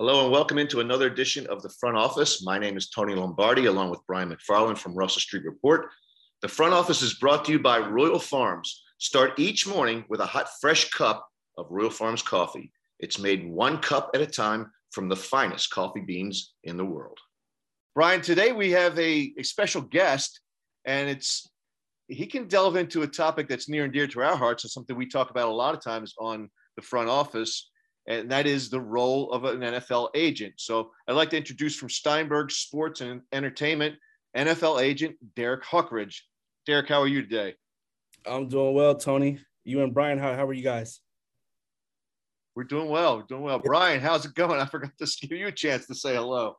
Hello 0.00 0.22
and 0.22 0.32
welcome 0.32 0.56
into 0.56 0.80
another 0.80 1.08
edition 1.08 1.46
of 1.48 1.60
the 1.60 1.68
Front 1.78 1.94
Office. 1.94 2.42
My 2.42 2.58
name 2.58 2.78
is 2.78 2.88
Tony 2.88 3.14
Lombardi, 3.14 3.66
along 3.66 3.90
with 3.90 4.00
Brian 4.06 4.34
McFarland 4.34 4.78
from 4.78 4.94
Russell 4.94 5.20
Street 5.20 5.44
Report. 5.44 5.90
The 6.40 6.48
Front 6.48 6.72
Office 6.72 7.02
is 7.02 7.12
brought 7.12 7.44
to 7.44 7.52
you 7.52 7.58
by 7.58 7.80
Royal 7.80 8.18
Farms. 8.18 8.82
Start 8.96 9.38
each 9.38 9.66
morning 9.66 10.06
with 10.08 10.20
a 10.20 10.24
hot, 10.24 10.48
fresh 10.58 10.88
cup 10.88 11.28
of 11.58 11.66
Royal 11.68 11.90
Farms 11.90 12.22
coffee. 12.22 12.72
It's 12.98 13.18
made 13.18 13.46
one 13.46 13.76
cup 13.76 14.12
at 14.14 14.22
a 14.22 14.26
time 14.26 14.72
from 14.90 15.10
the 15.10 15.16
finest 15.16 15.68
coffee 15.68 16.00
beans 16.00 16.54
in 16.64 16.78
the 16.78 16.84
world. 16.86 17.18
Brian, 17.94 18.22
today 18.22 18.52
we 18.52 18.70
have 18.70 18.98
a, 18.98 19.34
a 19.36 19.42
special 19.42 19.82
guest, 19.82 20.40
and 20.86 21.10
it's 21.10 21.46
he 22.08 22.24
can 22.24 22.48
delve 22.48 22.76
into 22.76 23.02
a 23.02 23.06
topic 23.06 23.48
that's 23.50 23.68
near 23.68 23.84
and 23.84 23.92
dear 23.92 24.06
to 24.06 24.22
our 24.22 24.34
hearts 24.34 24.64
and 24.64 24.70
something 24.70 24.96
we 24.96 25.04
talk 25.04 25.28
about 25.28 25.48
a 25.48 25.52
lot 25.52 25.74
of 25.74 25.84
times 25.84 26.14
on 26.18 26.48
the 26.76 26.82
front 26.82 27.10
office 27.10 27.70
and 28.10 28.28
that 28.28 28.48
is 28.48 28.68
the 28.68 28.80
role 28.80 29.30
of 29.30 29.44
an 29.44 29.60
NFL 29.60 30.10
agent. 30.16 30.54
So 30.56 30.90
I'd 31.06 31.12
like 31.12 31.30
to 31.30 31.36
introduce 31.36 31.76
from 31.76 31.88
Steinberg 31.88 32.50
Sports 32.50 33.02
and 33.02 33.22
Entertainment, 33.32 33.94
NFL 34.36 34.82
agent 34.82 35.14
Derek 35.36 35.62
Hawkridge. 35.62 36.22
Derek, 36.66 36.88
how 36.88 37.00
are 37.02 37.06
you 37.06 37.22
today? 37.22 37.54
I'm 38.26 38.48
doing 38.48 38.74
well, 38.74 38.96
Tony. 38.96 39.38
You 39.62 39.84
and 39.84 39.94
Brian, 39.94 40.18
how, 40.18 40.34
how 40.34 40.44
are 40.44 40.52
you 40.52 40.64
guys? 40.64 40.98
We're 42.56 42.64
doing 42.64 42.88
well. 42.88 43.18
We're 43.18 43.22
doing 43.22 43.42
well. 43.42 43.60
Brian, 43.60 44.00
how's 44.00 44.24
it 44.24 44.34
going? 44.34 44.60
I 44.60 44.64
forgot 44.66 44.90
to 44.98 45.06
give 45.28 45.38
you 45.38 45.46
a 45.46 45.52
chance 45.52 45.86
to 45.86 45.94
say 45.94 46.16
hello. 46.16 46.56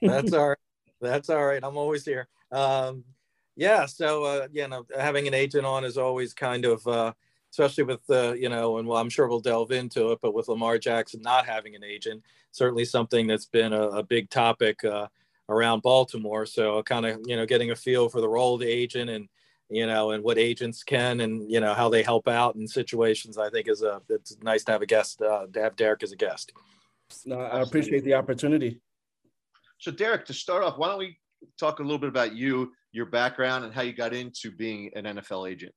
That's 0.00 0.32
all 0.32 0.50
right. 0.50 0.58
That's 1.00 1.30
all 1.30 1.44
right. 1.44 1.64
I'm 1.64 1.76
always 1.76 2.04
here. 2.04 2.28
Um, 2.52 3.02
yeah. 3.56 3.86
So, 3.86 4.22
uh, 4.22 4.48
you 4.52 4.68
know, 4.68 4.86
having 4.96 5.26
an 5.26 5.34
agent 5.34 5.66
on 5.66 5.84
is 5.84 5.98
always 5.98 6.32
kind 6.32 6.64
of, 6.64 6.86
uh, 6.86 7.12
especially 7.52 7.84
with 7.84 8.00
uh, 8.10 8.32
you 8.32 8.48
know, 8.48 8.78
and 8.78 8.88
well, 8.88 8.98
I'm 8.98 9.10
sure 9.10 9.28
we'll 9.28 9.40
delve 9.40 9.72
into 9.72 10.12
it, 10.12 10.18
but 10.22 10.34
with 10.34 10.48
Lamar 10.48 10.78
Jackson 10.78 11.20
not 11.20 11.46
having 11.46 11.76
an 11.76 11.84
agent, 11.84 12.24
certainly 12.50 12.84
something 12.84 13.26
that's 13.26 13.46
been 13.46 13.72
a, 13.72 13.82
a 13.88 14.02
big 14.02 14.30
topic 14.30 14.82
uh, 14.84 15.06
around 15.48 15.82
Baltimore. 15.82 16.46
So, 16.46 16.82
kind 16.82 17.04
of 17.04 17.20
you 17.26 17.36
know, 17.36 17.46
getting 17.46 17.70
a 17.70 17.76
feel 17.76 18.08
for 18.08 18.20
the 18.20 18.28
role 18.28 18.54
of 18.54 18.60
the 18.60 18.68
agent 18.68 19.10
and 19.10 19.28
you 19.68 19.86
know, 19.86 20.10
and 20.10 20.24
what 20.24 20.38
agents 20.38 20.82
can 20.82 21.20
and 21.20 21.50
you 21.50 21.60
know 21.60 21.74
how 21.74 21.88
they 21.88 22.02
help 22.02 22.26
out 22.26 22.56
in 22.56 22.66
situations. 22.66 23.36
I 23.36 23.50
think 23.50 23.68
is 23.68 23.82
a 23.82 24.00
it's 24.08 24.36
nice 24.42 24.64
to 24.64 24.72
have 24.72 24.82
a 24.82 24.86
guest 24.86 25.20
uh, 25.20 25.46
to 25.52 25.62
have 25.62 25.76
Derek 25.76 26.02
as 26.02 26.12
a 26.12 26.16
guest. 26.16 26.52
No, 27.26 27.38
I 27.38 27.60
appreciate 27.60 28.04
the 28.04 28.14
opportunity. 28.14 28.80
So, 29.76 29.90
Derek, 29.90 30.24
to 30.26 30.32
start 30.32 30.62
off, 30.62 30.78
why 30.78 30.88
don't 30.88 30.98
we 30.98 31.18
talk 31.58 31.80
a 31.80 31.82
little 31.82 31.98
bit 31.98 32.08
about 32.08 32.34
you, 32.34 32.72
your 32.92 33.06
background, 33.06 33.64
and 33.64 33.74
how 33.74 33.82
you 33.82 33.92
got 33.92 34.14
into 34.14 34.50
being 34.50 34.90
an 34.94 35.04
NFL 35.04 35.50
agent? 35.50 35.74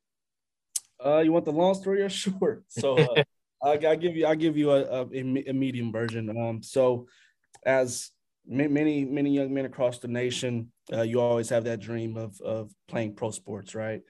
Uh, 1.03 1.19
you 1.19 1.31
want 1.31 1.45
the 1.45 1.51
long 1.51 1.73
story 1.73 2.01
or 2.01 2.09
short? 2.23 2.63
So 2.67 2.97
uh, 2.97 3.23
I, 3.63 3.87
I 3.87 3.95
give 3.95 4.15
you 4.15 4.27
I 4.27 4.35
give 4.35 4.57
you 4.57 4.71
a, 4.71 4.83
a, 4.83 5.07
a 5.11 5.53
medium 5.53 5.91
version. 5.91 6.29
Um, 6.29 6.61
so 6.61 7.07
as 7.65 8.11
many 8.47 9.05
many 9.05 9.31
young 9.31 9.53
men 9.53 9.65
across 9.65 9.99
the 9.99 10.07
nation, 10.07 10.71
uh, 10.93 11.01
you 11.01 11.19
always 11.19 11.49
have 11.49 11.63
that 11.65 11.79
dream 11.79 12.17
of 12.17 12.39
of 12.41 12.71
playing 12.87 13.15
pro 13.15 13.31
sports, 13.31 13.75
right? 13.75 14.01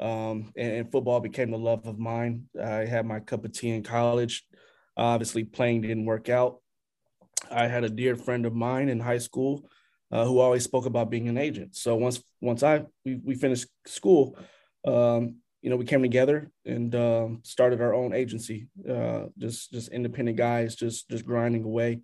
Um, 0.00 0.52
and, 0.56 0.72
and, 0.72 0.92
football 0.92 1.20
became 1.20 1.52
the 1.52 1.58
love 1.58 1.86
of 1.86 2.00
mine. 2.00 2.48
I 2.60 2.84
had 2.84 3.06
my 3.06 3.20
cup 3.20 3.44
of 3.44 3.52
tea 3.52 3.70
in 3.70 3.84
college. 3.84 4.44
Obviously, 4.96 5.44
playing 5.44 5.82
didn't 5.82 6.04
work 6.04 6.28
out. 6.28 6.60
I 7.48 7.68
had 7.68 7.84
a 7.84 7.88
dear 7.88 8.16
friend 8.16 8.44
of 8.44 8.54
mine 8.54 8.88
in 8.88 8.98
high 8.98 9.18
school 9.18 9.70
uh, 10.10 10.24
who 10.24 10.40
always 10.40 10.64
spoke 10.64 10.86
about 10.86 11.10
being 11.10 11.28
an 11.28 11.38
agent. 11.38 11.76
So 11.76 11.94
once 11.94 12.22
once 12.40 12.62
I 12.62 12.84
we, 13.04 13.20
we 13.24 13.34
finished 13.34 13.66
school, 13.86 14.36
um, 14.84 15.36
you 15.64 15.70
know, 15.70 15.76
we 15.76 15.86
came 15.86 16.02
together 16.02 16.50
and 16.66 16.94
um, 16.94 17.40
started 17.42 17.80
our 17.80 17.94
own 17.94 18.12
agency. 18.12 18.66
Uh, 18.86 19.28
just 19.38 19.72
just 19.72 19.88
independent 19.88 20.36
guys, 20.36 20.76
just 20.76 21.08
just 21.08 21.24
grinding 21.24 21.64
away. 21.64 22.02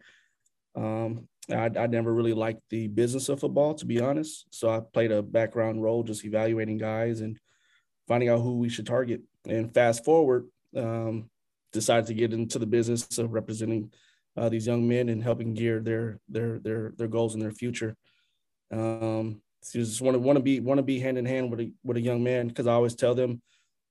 Um, 0.75 1.29
I, 1.51 1.69
I 1.79 1.87
never 1.87 2.11
really 2.15 2.33
liked 2.33 2.63
the 2.71 2.89
business 2.89 3.29
of 3.29 3.41
football, 3.41 3.75
to 3.75 3.85
be 3.85 4.01
honest. 4.01 4.47
So 4.51 4.71
I 4.71 4.81
played 4.81 5.13
a 5.13 5.21
background 5.21 5.83
role, 5.83 6.03
just 6.03 6.25
evaluating 6.25 6.79
guys 6.79 7.21
and 7.21 7.39
finding 8.09 8.31
out 8.31 8.41
who 8.41 8.57
we 8.57 8.71
should 8.71 8.87
target. 8.87 9.21
And 9.47 9.75
fast 9.75 10.07
forward, 10.07 10.47
um, 10.75 11.29
decided 11.71 12.07
to 12.07 12.15
get 12.15 12.33
into 12.33 12.59
the 12.59 12.67
business 12.67 13.19
of 13.19 13.35
representing 13.35 13.93
uh, 14.39 14.49
these 14.49 14.67
young 14.67 14.89
men 14.89 15.11
and 15.11 15.23
helping 15.23 15.53
gear 15.53 15.81
their 15.81 16.19
their 16.31 16.61
their 16.61 16.95
their 16.97 17.09
goals 17.09 17.35
in 17.35 17.41
their 17.41 17.53
future. 17.53 17.95
Um, 18.73 19.43
so 19.63 19.79
just 19.79 20.01
want 20.01 20.15
to 20.15 20.19
want 20.19 20.37
to 20.37 20.43
be 20.43 20.61
want 20.61 20.79
to 20.79 20.83
be 20.83 20.99
hand 20.99 21.19
in 21.19 21.27
hand 21.27 21.51
with 21.51 21.61
a 21.61 21.73
with 21.85 21.97
a 21.97 22.01
young 22.01 22.23
man 22.23 22.49
because 22.49 22.67
I 22.67 22.73
always 22.73 22.95
tell 22.95 23.15
them, 23.15 23.43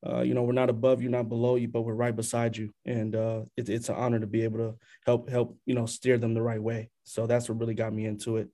uh, 0.06 0.22
you 0.22 0.34
know, 0.34 0.44
we're 0.44 0.54
not 0.54 0.70
above 0.70 1.02
you, 1.02 1.10
not 1.10 1.30
below 1.30 1.56
you, 1.56 1.68
but 1.68 1.82
we're 1.82 1.94
right 1.94 2.16
beside 2.16 2.58
you, 2.58 2.72
and 2.86 3.16
uh, 3.16 3.42
it, 3.56 3.70
it's 3.70 3.90
an 3.90 3.96
honor 3.96 4.20
to 4.20 4.28
be 4.28 4.44
able 4.44 4.58
to 4.58 4.76
help 5.06 5.30
help 5.30 5.58
you 5.66 5.76
know 5.76 5.86
steer 5.86 6.18
them 6.18 6.34
the 6.34 6.42
right 6.42 6.62
way. 6.62 6.90
So 7.04 7.28
that's 7.28 7.48
what 7.48 7.60
really 7.60 7.76
got 7.76 7.94
me 7.94 8.06
into 8.06 8.38
it. 8.38 8.50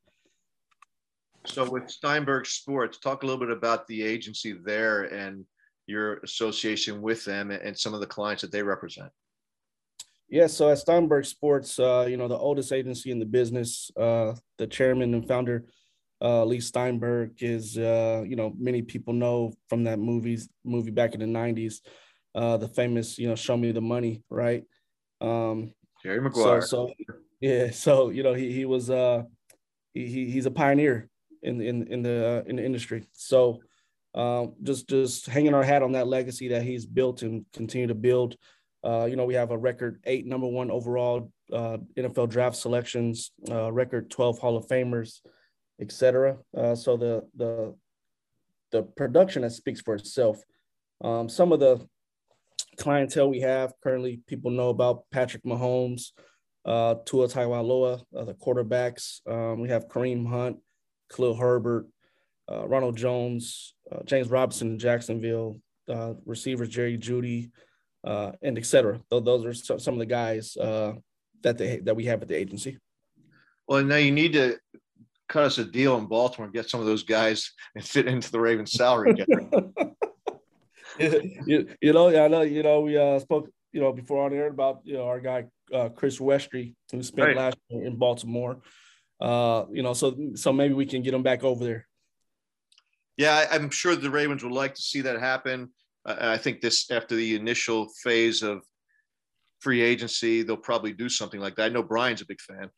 So 1.45 1.69
with 1.69 1.89
Steinberg 1.89 2.47
Sports, 2.47 2.99
talk 2.99 3.23
a 3.23 3.25
little 3.25 3.39
bit 3.39 3.55
about 3.55 3.87
the 3.87 4.03
agency 4.03 4.53
there 4.53 5.03
and 5.03 5.45
your 5.87 6.15
association 6.17 7.01
with 7.01 7.23
them 7.23 7.51
and 7.51 7.77
some 7.77 7.93
of 7.93 7.99
the 7.99 8.07
clients 8.07 8.41
that 8.41 8.51
they 8.51 8.63
represent. 8.63 9.11
Yeah, 10.27 10.47
so 10.47 10.71
at 10.71 10.79
Steinberg 10.79 11.25
Sports, 11.25 11.77
uh, 11.77 12.07
you 12.09 12.17
know, 12.17 12.27
the 12.27 12.37
oldest 12.37 12.73
agency 12.73 13.11
in 13.11 13.19
the 13.19 13.27
business, 13.27 13.91
uh, 13.95 14.33
the 14.57 14.65
chairman 14.65 15.13
and 15.13 15.27
founder 15.27 15.65
uh, 16.21 16.45
Leigh 16.45 16.59
Steinberg 16.59 17.31
is, 17.39 17.77
uh, 17.77 18.23
you 18.25 18.35
know, 18.35 18.53
many 18.57 18.81
people 18.81 19.13
know 19.13 19.53
from 19.69 19.83
that 19.83 19.99
movies 19.99 20.49
movie 20.63 20.91
back 20.91 21.13
in 21.13 21.19
the 21.19 21.25
'90s, 21.25 21.81
uh, 22.33 22.57
the 22.57 22.67
famous, 22.67 23.17
you 23.17 23.27
know, 23.27 23.35
"Show 23.35 23.57
Me 23.57 23.71
the 23.71 23.81
Money," 23.81 24.23
right? 24.29 24.63
Um, 25.21 25.73
Jerry 26.03 26.21
Maguire. 26.21 26.61
So, 26.61 26.93
so 26.97 27.15
yeah, 27.41 27.71
so 27.71 28.09
you 28.09 28.23
know, 28.23 28.33
he 28.33 28.51
he 28.51 28.65
was 28.65 28.89
uh, 28.89 29.23
he, 29.93 30.29
he's 30.29 30.45
a 30.45 30.51
pioneer 30.51 31.09
in 31.41 31.61
in 31.61 31.87
in 31.87 32.01
the 32.01 32.43
uh, 32.45 32.49
in 32.49 32.57
the 32.57 32.65
industry. 32.65 33.05
So, 33.13 33.61
um, 34.13 34.53
just 34.63 34.87
just 34.87 35.27
hanging 35.27 35.53
our 35.53 35.63
hat 35.63 35.83
on 35.83 35.93
that 35.93 36.07
legacy 36.07 36.49
that 36.49 36.63
he's 36.63 36.85
built 36.85 37.21
and 37.23 37.45
continue 37.53 37.87
to 37.87 37.95
build. 37.95 38.37
Uh, 38.83 39.05
you 39.05 39.15
know, 39.15 39.25
we 39.25 39.33
have 39.33 39.51
a 39.51 39.57
record 39.57 39.99
eight 40.05 40.27
number 40.27 40.47
one 40.47 40.69
overall 40.69 41.31
uh, 41.51 41.77
NFL 41.97 42.29
draft 42.29 42.55
selections, 42.55 43.31
uh, 43.49 43.71
record 43.71 44.09
12 44.11 44.39
Hall 44.39 44.57
of 44.57 44.67
Famers, 44.67 45.21
etc. 45.79 46.37
Uh, 46.55 46.75
so 46.75 46.97
the 46.97 47.23
the 47.35 47.75
the 48.71 48.83
production 48.83 49.43
that 49.43 49.51
speaks 49.51 49.81
for 49.81 49.95
itself. 49.95 50.41
Um, 51.03 51.29
some 51.29 51.51
of 51.51 51.59
the 51.59 51.87
clientele 52.77 53.29
we 53.29 53.41
have 53.41 53.73
currently, 53.83 54.19
people 54.27 54.51
know 54.51 54.69
about 54.69 55.03
Patrick 55.11 55.43
Mahomes, 55.43 56.11
uh, 56.65 56.95
Tua 57.05 57.27
Tagovailoa, 57.27 58.01
uh, 58.15 58.23
the 58.25 58.33
quarterbacks. 58.33 59.21
Um, 59.29 59.61
we 59.61 59.69
have 59.69 59.87
Kareem 59.87 60.27
Hunt, 60.27 60.57
Khalil 61.13 61.35
Herbert, 61.35 61.87
uh, 62.51 62.67
Ronald 62.67 62.97
Jones, 62.97 63.73
uh, 63.91 64.03
James 64.05 64.29
Robinson 64.29 64.71
in 64.71 64.79
Jacksonville, 64.79 65.59
uh, 65.89 66.13
receivers 66.25 66.69
Jerry 66.69 66.97
Jeudy, 66.97 67.51
uh, 68.03 68.33
and 68.41 68.57
etc. 68.57 68.99
Those 69.09 69.69
are 69.69 69.79
some 69.79 69.95
of 69.95 69.99
the 69.99 70.05
guys 70.05 70.53
that 70.55 71.57
they 71.57 71.79
that 71.79 71.95
we 71.95 72.05
have 72.05 72.21
at 72.21 72.27
the 72.27 72.35
agency. 72.35 72.77
Well, 73.67 73.83
now 73.83 73.97
you 73.97 74.11
need 74.11 74.33
to 74.33 74.57
cut 75.27 75.43
us 75.43 75.57
a 75.57 75.65
deal 75.65 75.97
in 75.97 76.05
Baltimore 76.05 76.45
and 76.45 76.53
get 76.53 76.69
some 76.69 76.79
of 76.79 76.85
those 76.85 77.03
guys 77.03 77.51
and 77.75 77.83
fit 77.83 78.07
into 78.07 78.31
the 78.31 78.39
Ravens 78.39 78.71
salary 78.71 79.15
you, 80.99 81.67
you 81.81 81.93
know, 81.93 82.07
I 82.07 82.27
know, 82.27 82.41
you 82.41 82.63
know, 82.63 82.81
we 82.81 82.97
uh, 82.97 83.19
spoke, 83.19 83.49
you 83.73 83.81
know, 83.81 83.91
before 83.91 84.25
on 84.25 84.33
air 84.33 84.47
about, 84.47 84.81
you 84.83 84.93
know, 84.93 85.05
our 85.07 85.19
guy, 85.19 85.45
uh, 85.73 85.89
Chris 85.89 86.19
Westry, 86.19 86.73
who 86.91 87.03
spent 87.03 87.29
right. 87.29 87.37
last 87.37 87.57
year 87.69 87.85
in 87.85 87.97
Baltimore. 87.97 88.61
Uh, 89.19 89.65
you 89.71 89.83
know, 89.83 89.93
so, 89.93 90.15
so 90.35 90.53
maybe 90.53 90.73
we 90.73 90.85
can 90.85 91.01
get 91.01 91.13
him 91.13 91.23
back 91.23 91.43
over 91.43 91.63
there. 91.63 91.87
Yeah, 93.17 93.45
I'm 93.51 93.69
sure 93.69 93.95
the 93.95 94.09
Ravens 94.09 94.43
would 94.43 94.51
like 94.51 94.75
to 94.75 94.81
see 94.81 95.01
that 95.01 95.19
happen. 95.19 95.69
Uh, 96.05 96.15
I 96.19 96.37
think 96.37 96.61
this, 96.61 96.89
after 96.91 97.15
the 97.15 97.35
initial 97.35 97.89
phase 98.03 98.43
of 98.43 98.61
free 99.59 99.81
agency, 99.81 100.43
they'll 100.43 100.57
probably 100.57 100.93
do 100.93 101.09
something 101.09 101.39
like 101.39 101.55
that. 101.55 101.65
I 101.65 101.69
know 101.69 101.83
Brian's 101.83 102.21
a 102.21 102.25
big 102.25 102.41
fan. 102.41 102.69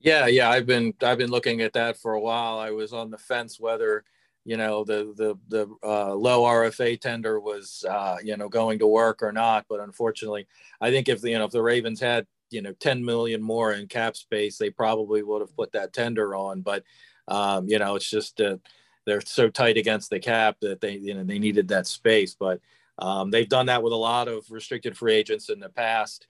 Yeah, 0.00 0.26
yeah, 0.26 0.50
I've 0.50 0.66
been 0.66 0.94
I've 1.02 1.18
been 1.18 1.30
looking 1.30 1.60
at 1.62 1.72
that 1.74 1.96
for 1.96 2.12
a 2.14 2.20
while. 2.20 2.58
I 2.58 2.70
was 2.70 2.92
on 2.92 3.10
the 3.10 3.18
fence 3.18 3.58
whether 3.58 4.04
you 4.44 4.56
know 4.56 4.84
the 4.84 5.14
the 5.16 5.36
the 5.48 5.74
uh, 5.82 6.14
low 6.14 6.42
RFA 6.42 7.00
tender 7.00 7.40
was 7.40 7.84
uh, 7.88 8.16
you 8.22 8.36
know 8.36 8.48
going 8.48 8.78
to 8.80 8.86
work 8.86 9.22
or 9.22 9.32
not. 9.32 9.66
But 9.68 9.80
unfortunately, 9.80 10.46
I 10.80 10.90
think 10.90 11.08
if 11.08 11.20
the 11.20 11.30
you 11.30 11.38
know 11.38 11.44
if 11.46 11.52
the 11.52 11.62
Ravens 11.62 12.00
had 12.00 12.26
you 12.50 12.62
know 12.62 12.72
10 12.74 13.04
million 13.04 13.42
more 13.42 13.72
in 13.72 13.86
cap 13.88 14.16
space, 14.16 14.58
they 14.58 14.70
probably 14.70 15.22
would 15.22 15.40
have 15.40 15.56
put 15.56 15.72
that 15.72 15.92
tender 15.92 16.34
on. 16.34 16.60
But 16.60 16.84
um, 17.28 17.66
you 17.68 17.78
know, 17.78 17.94
it's 17.94 18.08
just 18.10 18.40
uh, 18.40 18.58
they're 19.06 19.22
so 19.22 19.48
tight 19.48 19.76
against 19.78 20.10
the 20.10 20.20
cap 20.20 20.56
that 20.60 20.80
they 20.80 20.96
you 20.96 21.14
know 21.14 21.24
they 21.24 21.38
needed 21.38 21.68
that 21.68 21.86
space. 21.86 22.34
But 22.38 22.60
um, 22.98 23.30
they've 23.30 23.48
done 23.48 23.66
that 23.66 23.82
with 23.82 23.92
a 23.92 23.96
lot 23.96 24.28
of 24.28 24.44
restricted 24.50 24.96
free 24.96 25.14
agents 25.14 25.48
in 25.48 25.60
the 25.60 25.70
past 25.70 26.26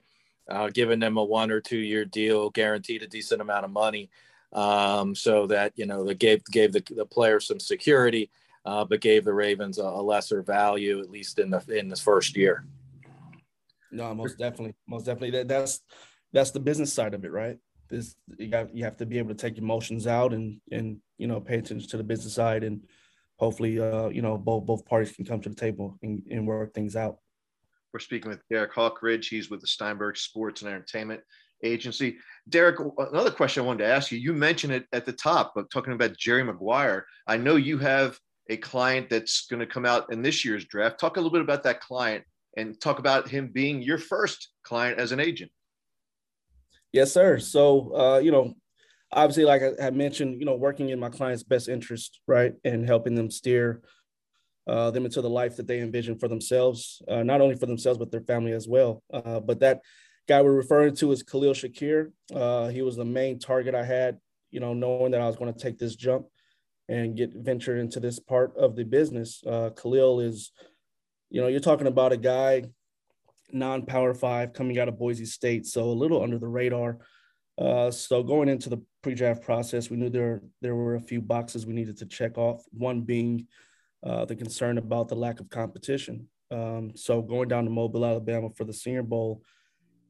uh, 0.49 0.69
giving 0.69 0.99
them 0.99 1.17
a 1.17 1.23
one 1.23 1.51
or 1.51 1.61
two 1.61 1.77
year 1.77 2.05
deal, 2.05 2.49
guaranteed 2.49 3.03
a 3.03 3.07
decent 3.07 3.41
amount 3.41 3.65
of 3.65 3.71
money, 3.71 4.09
um, 4.53 5.15
so 5.15 5.47
that 5.47 5.73
you 5.75 5.85
know 5.85 6.03
they 6.03 6.15
gave 6.15 6.43
gave 6.45 6.71
the, 6.71 6.83
the 6.95 7.05
player 7.05 7.39
some 7.39 7.59
security, 7.59 8.29
uh, 8.65 8.85
but 8.85 9.01
gave 9.01 9.25
the 9.25 9.33
Ravens 9.33 9.77
a, 9.77 9.83
a, 9.83 10.01
lesser 10.01 10.41
value 10.41 10.99
at 10.99 11.09
least 11.09 11.39
in 11.39 11.49
the 11.49 11.63
in 11.69 11.89
this 11.89 12.01
first 12.01 12.37
year. 12.37 12.65
No, 13.91 14.13
most 14.13 14.37
definitely, 14.37 14.75
most 14.87 15.05
definitely. 15.05 15.31
That, 15.31 15.47
that's 15.47 15.81
that's 16.33 16.51
the 16.51 16.59
business 16.59 16.93
side 16.93 17.13
of 17.13 17.25
it, 17.25 17.31
right? 17.31 17.57
This 17.89 18.15
you 18.37 18.49
have 18.51 18.69
you 18.73 18.83
have 18.83 18.97
to 18.97 19.05
be 19.05 19.17
able 19.17 19.29
to 19.29 19.35
take 19.35 19.57
emotions 19.57 20.07
out 20.07 20.33
and 20.33 20.59
and 20.71 20.97
you 21.17 21.27
know 21.27 21.39
pay 21.39 21.57
attention 21.57 21.89
to 21.89 21.97
the 21.97 22.03
business 22.03 22.33
side 22.33 22.63
and 22.63 22.81
hopefully 23.37 23.79
uh 23.79 24.07
you 24.09 24.21
know 24.21 24.37
both 24.37 24.65
both 24.65 24.85
parties 24.85 25.11
can 25.11 25.25
come 25.25 25.39
to 25.41 25.49
the 25.49 25.55
table 25.55 25.97
and, 26.01 26.23
and 26.29 26.47
work 26.47 26.73
things 26.73 26.95
out. 26.95 27.17
We're 27.95 27.99
speaking 27.99 28.29
with 28.29 28.45
Derek 28.49 28.73
Hawkridge. 28.73 29.29
He's 29.29 29.49
with 29.49 29.61
the 29.61 29.67
Steinberg 29.67 30.17
Sports 30.17 30.61
and 30.61 30.69
Entertainment 30.69 31.21
Agency. 31.63 32.17
Derek, 32.49 32.77
another 32.97 33.31
question 33.31 33.63
I 33.63 33.67
wanted 33.67 33.85
to 33.85 33.89
ask 33.89 34.11
you. 34.11 34.17
You 34.17 34.33
mentioned 34.33 34.73
it 34.73 34.85
at 34.91 35.05
the 35.05 35.13
top, 35.13 35.53
but 35.55 35.71
talking 35.71 35.93
about 35.93 36.17
Jerry 36.17 36.43
Maguire, 36.43 37.05
I 37.25 37.37
know 37.37 37.55
you 37.55 37.77
have 37.77 38.19
a 38.49 38.57
client 38.57 39.09
that's 39.09 39.47
going 39.47 39.61
to 39.61 39.65
come 39.65 39.85
out 39.85 40.11
in 40.11 40.21
this 40.21 40.43
year's 40.43 40.65
draft. 40.65 40.99
Talk 40.99 41.15
a 41.15 41.21
little 41.21 41.31
bit 41.31 41.39
about 41.39 41.63
that 41.63 41.79
client 41.79 42.25
and 42.57 42.77
talk 42.81 42.99
about 42.99 43.29
him 43.29 43.47
being 43.53 43.81
your 43.81 43.97
first 43.97 44.49
client 44.63 44.99
as 44.99 45.13
an 45.13 45.21
agent. 45.21 45.51
Yes, 46.91 47.13
sir. 47.13 47.39
So, 47.39 47.95
uh, 47.95 48.17
you 48.17 48.31
know, 48.31 48.55
obviously, 49.13 49.45
like 49.45 49.61
I 49.61 49.81
had 49.81 49.95
mentioned, 49.95 50.41
you 50.41 50.45
know, 50.45 50.55
working 50.55 50.89
in 50.89 50.99
my 50.99 51.11
client's 51.11 51.43
best 51.43 51.69
interest, 51.69 52.19
right, 52.27 52.55
and 52.65 52.85
helping 52.85 53.15
them 53.15 53.31
steer 53.31 53.83
uh, 54.67 54.91
them 54.91 55.05
into 55.05 55.21
the 55.21 55.29
life 55.29 55.55
that 55.57 55.67
they 55.67 55.79
envision 55.79 56.17
for 56.17 56.27
themselves, 56.27 57.01
uh, 57.07 57.23
not 57.23 57.41
only 57.41 57.55
for 57.55 57.65
themselves 57.65 57.99
but 57.99 58.11
their 58.11 58.21
family 58.21 58.51
as 58.51 58.67
well. 58.67 59.03
Uh, 59.13 59.39
but 59.39 59.59
that 59.59 59.81
guy 60.27 60.41
we're 60.41 60.53
referring 60.53 60.95
to 60.95 61.11
is 61.11 61.23
Khalil 61.23 61.53
Shakir. 61.53 62.11
Uh, 62.33 62.67
he 62.69 62.81
was 62.81 62.95
the 62.95 63.05
main 63.05 63.39
target 63.39 63.75
I 63.75 63.83
had, 63.83 64.17
you 64.51 64.59
know, 64.59 64.73
knowing 64.73 65.11
that 65.11 65.21
I 65.21 65.27
was 65.27 65.35
going 65.35 65.53
to 65.53 65.59
take 65.59 65.77
this 65.77 65.95
jump 65.95 66.25
and 66.87 67.15
get 67.17 67.33
ventured 67.33 67.79
into 67.79 67.99
this 67.99 68.19
part 68.19 68.55
of 68.57 68.75
the 68.75 68.83
business. 68.83 69.43
Uh, 69.45 69.69
Khalil 69.71 70.19
is, 70.19 70.51
you 71.29 71.41
know, 71.41 71.47
you're 71.47 71.59
talking 71.59 71.87
about 71.87 72.11
a 72.11 72.17
guy 72.17 72.63
non-power 73.51 74.13
five 74.13 74.53
coming 74.53 74.79
out 74.79 74.87
of 74.87 74.97
Boise 74.97 75.25
State, 75.25 75.65
so 75.65 75.83
a 75.83 75.91
little 75.91 76.23
under 76.23 76.39
the 76.39 76.47
radar. 76.47 76.97
Uh, 77.57 77.89
so 77.89 78.21
going 78.21 78.49
into 78.49 78.69
the 78.69 78.81
pre-draft 79.01 79.43
process, 79.43 79.89
we 79.89 79.97
knew 79.97 80.09
there 80.09 80.41
there 80.61 80.75
were 80.75 80.95
a 80.95 80.99
few 80.99 81.21
boxes 81.21 81.65
we 81.65 81.73
needed 81.73 81.97
to 81.97 82.05
check 82.05 82.37
off. 82.37 82.63
One 82.71 83.01
being 83.01 83.47
uh, 84.05 84.25
the 84.25 84.35
concern 84.35 84.77
about 84.77 85.07
the 85.07 85.15
lack 85.15 85.39
of 85.39 85.49
competition. 85.49 86.27
Um, 86.51 86.91
so 86.95 87.21
going 87.21 87.47
down 87.47 87.65
to 87.65 87.71
Mobile, 87.71 88.05
Alabama 88.05 88.49
for 88.55 88.63
the 88.63 88.73
Senior 88.73 89.03
Bowl, 89.03 89.41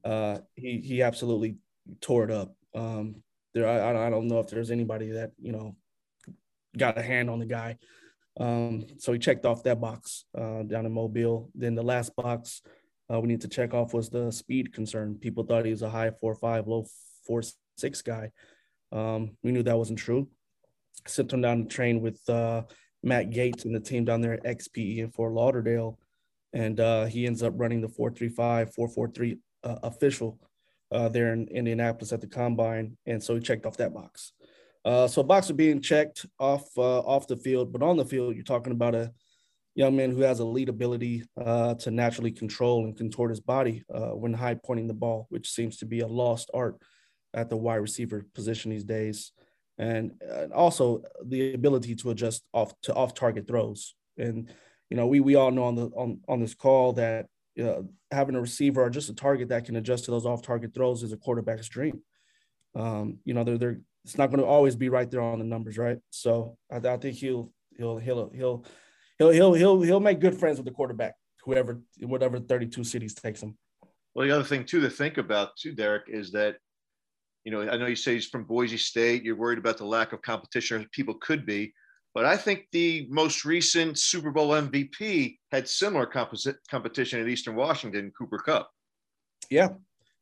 uh, 0.04 0.40
he 0.56 0.80
he 0.80 1.02
absolutely 1.02 1.58
tore 2.02 2.26
it 2.26 2.32
up. 2.32 2.56
Um, 2.76 3.24
there, 3.54 3.68
I, 3.68 4.08
I 4.08 4.10
don't 4.10 4.28
know 4.28 4.40
if 4.40 4.48
there's 4.48 4.72
anybody 4.72 5.12
that 5.12 5.32
you 5.42 5.52
know 5.52 5.76
got 6.78 6.98
a 6.98 7.02
hand 7.02 7.30
on 7.30 7.40
the 7.40 7.46
guy. 7.46 7.78
Um, 8.38 8.86
so 8.98 9.14
he 9.14 9.20
checked 9.20 9.46
off 9.46 9.64
that 9.64 9.80
box 9.80 10.26
uh, 10.38 10.64
down 10.64 10.86
in 10.86 10.92
Mobile. 10.92 11.50
Then 11.56 11.74
the 11.74 11.84
last 11.84 12.14
box 12.18 12.62
uh, 13.12 13.20
we 13.20 13.28
need 13.28 13.42
to 13.42 13.48
check 13.48 13.74
off 13.74 13.94
was 13.94 14.10
the 14.10 14.32
speed 14.32 14.74
concern. 14.74 15.16
People 15.16 15.44
thought 15.44 15.66
he 15.66 15.72
was 15.72 15.84
a 15.84 15.90
high 15.90 16.12
four 16.20 16.36
five, 16.36 16.68
low 16.68 16.86
four 17.26 17.42
six 17.78 18.02
guy. 18.02 18.32
Um, 18.92 19.38
we 19.44 19.52
knew 19.52 19.64
that 19.64 19.78
wasn't 19.78 20.00
true. 20.00 20.28
Sent 21.08 21.32
him 21.32 21.42
down 21.42 21.64
the 21.64 21.70
train 21.70 22.02
with 22.02 22.20
uh, 22.30 22.64
Matt 23.06 23.30
Gates 23.30 23.66
and 23.66 23.74
the 23.74 23.80
team 23.80 24.04
down 24.04 24.20
there 24.20 24.34
at 24.34 24.44
XPE 24.44 24.98
in 24.98 25.12
Fort 25.12 25.32
Lauderdale, 25.32 26.00
and 26.54 26.80
uh, 26.80 27.06
he 27.06 27.28
ends 27.28 27.44
up 27.44 27.54
running 27.56 27.80
the 27.80 27.88
435, 27.88 28.74
443 28.74 29.38
uh, 29.64 29.76
official 29.84 30.40
uh, 30.92 31.08
there 31.08 31.32
in 31.32 31.48
Indianapolis 31.48 32.12
at 32.12 32.20
the 32.20 32.28
combine, 32.28 32.98
and 33.06 33.24
so 33.24 33.36
he 33.36 33.42
checked 33.42 33.66
off 33.66 33.78
that 33.78 33.94
box. 33.94 34.34
Uh, 34.84 35.08
so 35.08 35.24
box 35.24 35.50
are 35.50 35.56
being 35.56 35.82
checked 35.82 36.26
off 36.40 36.66
uh, 36.78 37.00
off 37.00 37.28
the 37.28 37.38
field, 37.38 37.72
but 37.72 37.84
on 37.84 37.96
the 37.96 38.06
field, 38.06 38.36
you're 38.36 38.44
talking 38.44 38.74
about 38.74 38.96
a 38.96 39.12
young 39.76 39.96
man 39.96 40.12
who 40.12 40.22
has 40.22 40.40
a 40.40 40.46
lead 40.46 40.70
ability 40.70 41.24
uh, 41.38 41.76
to 41.76 41.92
naturally 41.92 42.32
control 42.32 42.86
and 42.86 42.98
contort 42.98 43.30
his 43.30 43.40
body 43.40 43.84
when 43.90 44.34
high 44.34 44.56
pointing 44.56 44.88
the 44.88 44.94
ball, 44.94 45.28
which 45.30 45.52
seems 45.52 45.78
to 45.78 45.86
be 45.86 46.00
a 46.00 46.08
lost 46.08 46.50
art 46.54 46.78
at 47.34 47.50
the 47.50 47.58
wide 47.58 47.76
receiver 47.76 48.26
position 48.34 48.72
these 48.72 48.84
days, 48.84 49.32
and, 49.78 50.12
and 50.22 50.54
also 50.54 51.04
the 51.26 51.54
ability 51.54 51.96
to 51.96 52.12
adjust 52.12 52.44
off 52.54 52.74
to 52.84 52.94
off 52.94 53.14
target 53.14 53.48
throws. 53.48 53.96
And 54.18 54.50
you 54.90 54.98
know, 54.98 55.08
we 55.08 55.20
we 55.20 55.36
all 55.36 55.52
know 55.52 55.64
on 55.64 55.76
the 55.76 55.88
on 55.88 56.20
on 56.28 56.40
this 56.40 56.54
call 56.54 56.94
that 56.94 57.28
uh, 57.62 57.82
having 58.12 58.36
a 58.36 58.42
receiver 58.42 58.84
or 58.84 58.90
just 58.90 59.10
a 59.10 59.16
target 59.16 59.50
that 59.50 59.66
can 59.66 59.76
adjust 59.76 60.06
to 60.06 60.12
those 60.12 60.26
off 60.26 60.42
target 60.42 60.74
throws 60.74 61.04
is 61.04 61.12
a 61.12 61.18
quarterback's 61.18 61.70
dream. 61.70 62.02
Um, 62.76 63.20
you 63.26 63.34
know, 63.34 63.44
they're 63.44 63.58
they're 63.58 63.80
it's 64.04 64.18
not 64.18 64.28
going 64.28 64.40
to 64.40 64.46
always 64.46 64.76
be 64.76 64.90
right 64.90 65.10
there 65.10 65.22
on 65.22 65.40
the 65.40 65.46
numbers, 65.46 65.78
right? 65.78 65.98
So 66.12 66.58
I, 66.72 66.78
I 66.78 66.98
think 66.98 67.16
he'll 67.16 67.52
he'll 67.78 67.98
he'll 67.98 68.30
he'll 68.34 68.66
he'll 69.18 69.32
he'll 69.32 69.54
he'll 69.54 69.82
he'll 69.82 70.00
make 70.00 70.20
good 70.20 70.38
friends 70.40 70.58
with 70.58 70.66
the 70.66 70.72
quarterback, 70.72 71.16
whoever 71.44 71.82
whatever 72.02 72.40
32 72.40 72.84
cities 72.84 73.16
takes 73.16 73.42
him. 73.42 73.58
Well, 74.14 74.28
the 74.28 74.34
other 74.34 74.44
thing 74.44 74.64
too 74.64 74.80
to 74.82 74.90
think 74.90 75.18
about 75.18 75.58
too, 75.58 75.74
Derek, 75.74 76.04
is 76.08 76.32
that 76.32 76.58
you 77.46 77.52
know 77.52 77.62
I 77.62 77.78
know 77.78 77.86
you 77.86 77.96
say 77.96 78.16
he's 78.16 78.28
from 78.28 78.44
Boise 78.44 78.78
State. 78.78 79.24
You're 79.24 79.38
worried 79.38 79.60
about 79.60 79.78
the 79.78 79.86
lack 79.86 80.12
of 80.12 80.22
competition. 80.22 80.88
People 80.92 81.14
could 81.16 81.46
be, 81.46 81.74
but 82.14 82.26
I 82.26 82.36
think 82.36 82.66
the 82.72 83.08
most 83.10 83.46
recent 83.46 83.98
Super 83.98 84.32
Bowl 84.32 84.50
MVP 84.50 85.38
had 85.52 85.70
similar 85.70 86.06
composite 86.06 86.58
competition 86.70 87.22
at 87.22 87.28
Eastern 87.30 87.56
Washington, 87.56 88.12
Cooper 88.18 88.40
Kupp. 88.40 88.70
Yeah, 89.50 89.70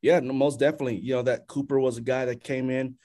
yeah, 0.02 0.20
no, 0.20 0.34
most 0.34 0.60
definitely. 0.60 1.00
You 1.00 1.14
know 1.14 1.22
that 1.22 1.48
Cooper 1.48 1.80
was 1.80 1.96
a 1.96 2.02
guy 2.02 2.26
that 2.26 2.44
came 2.44 2.68
in 2.70 2.96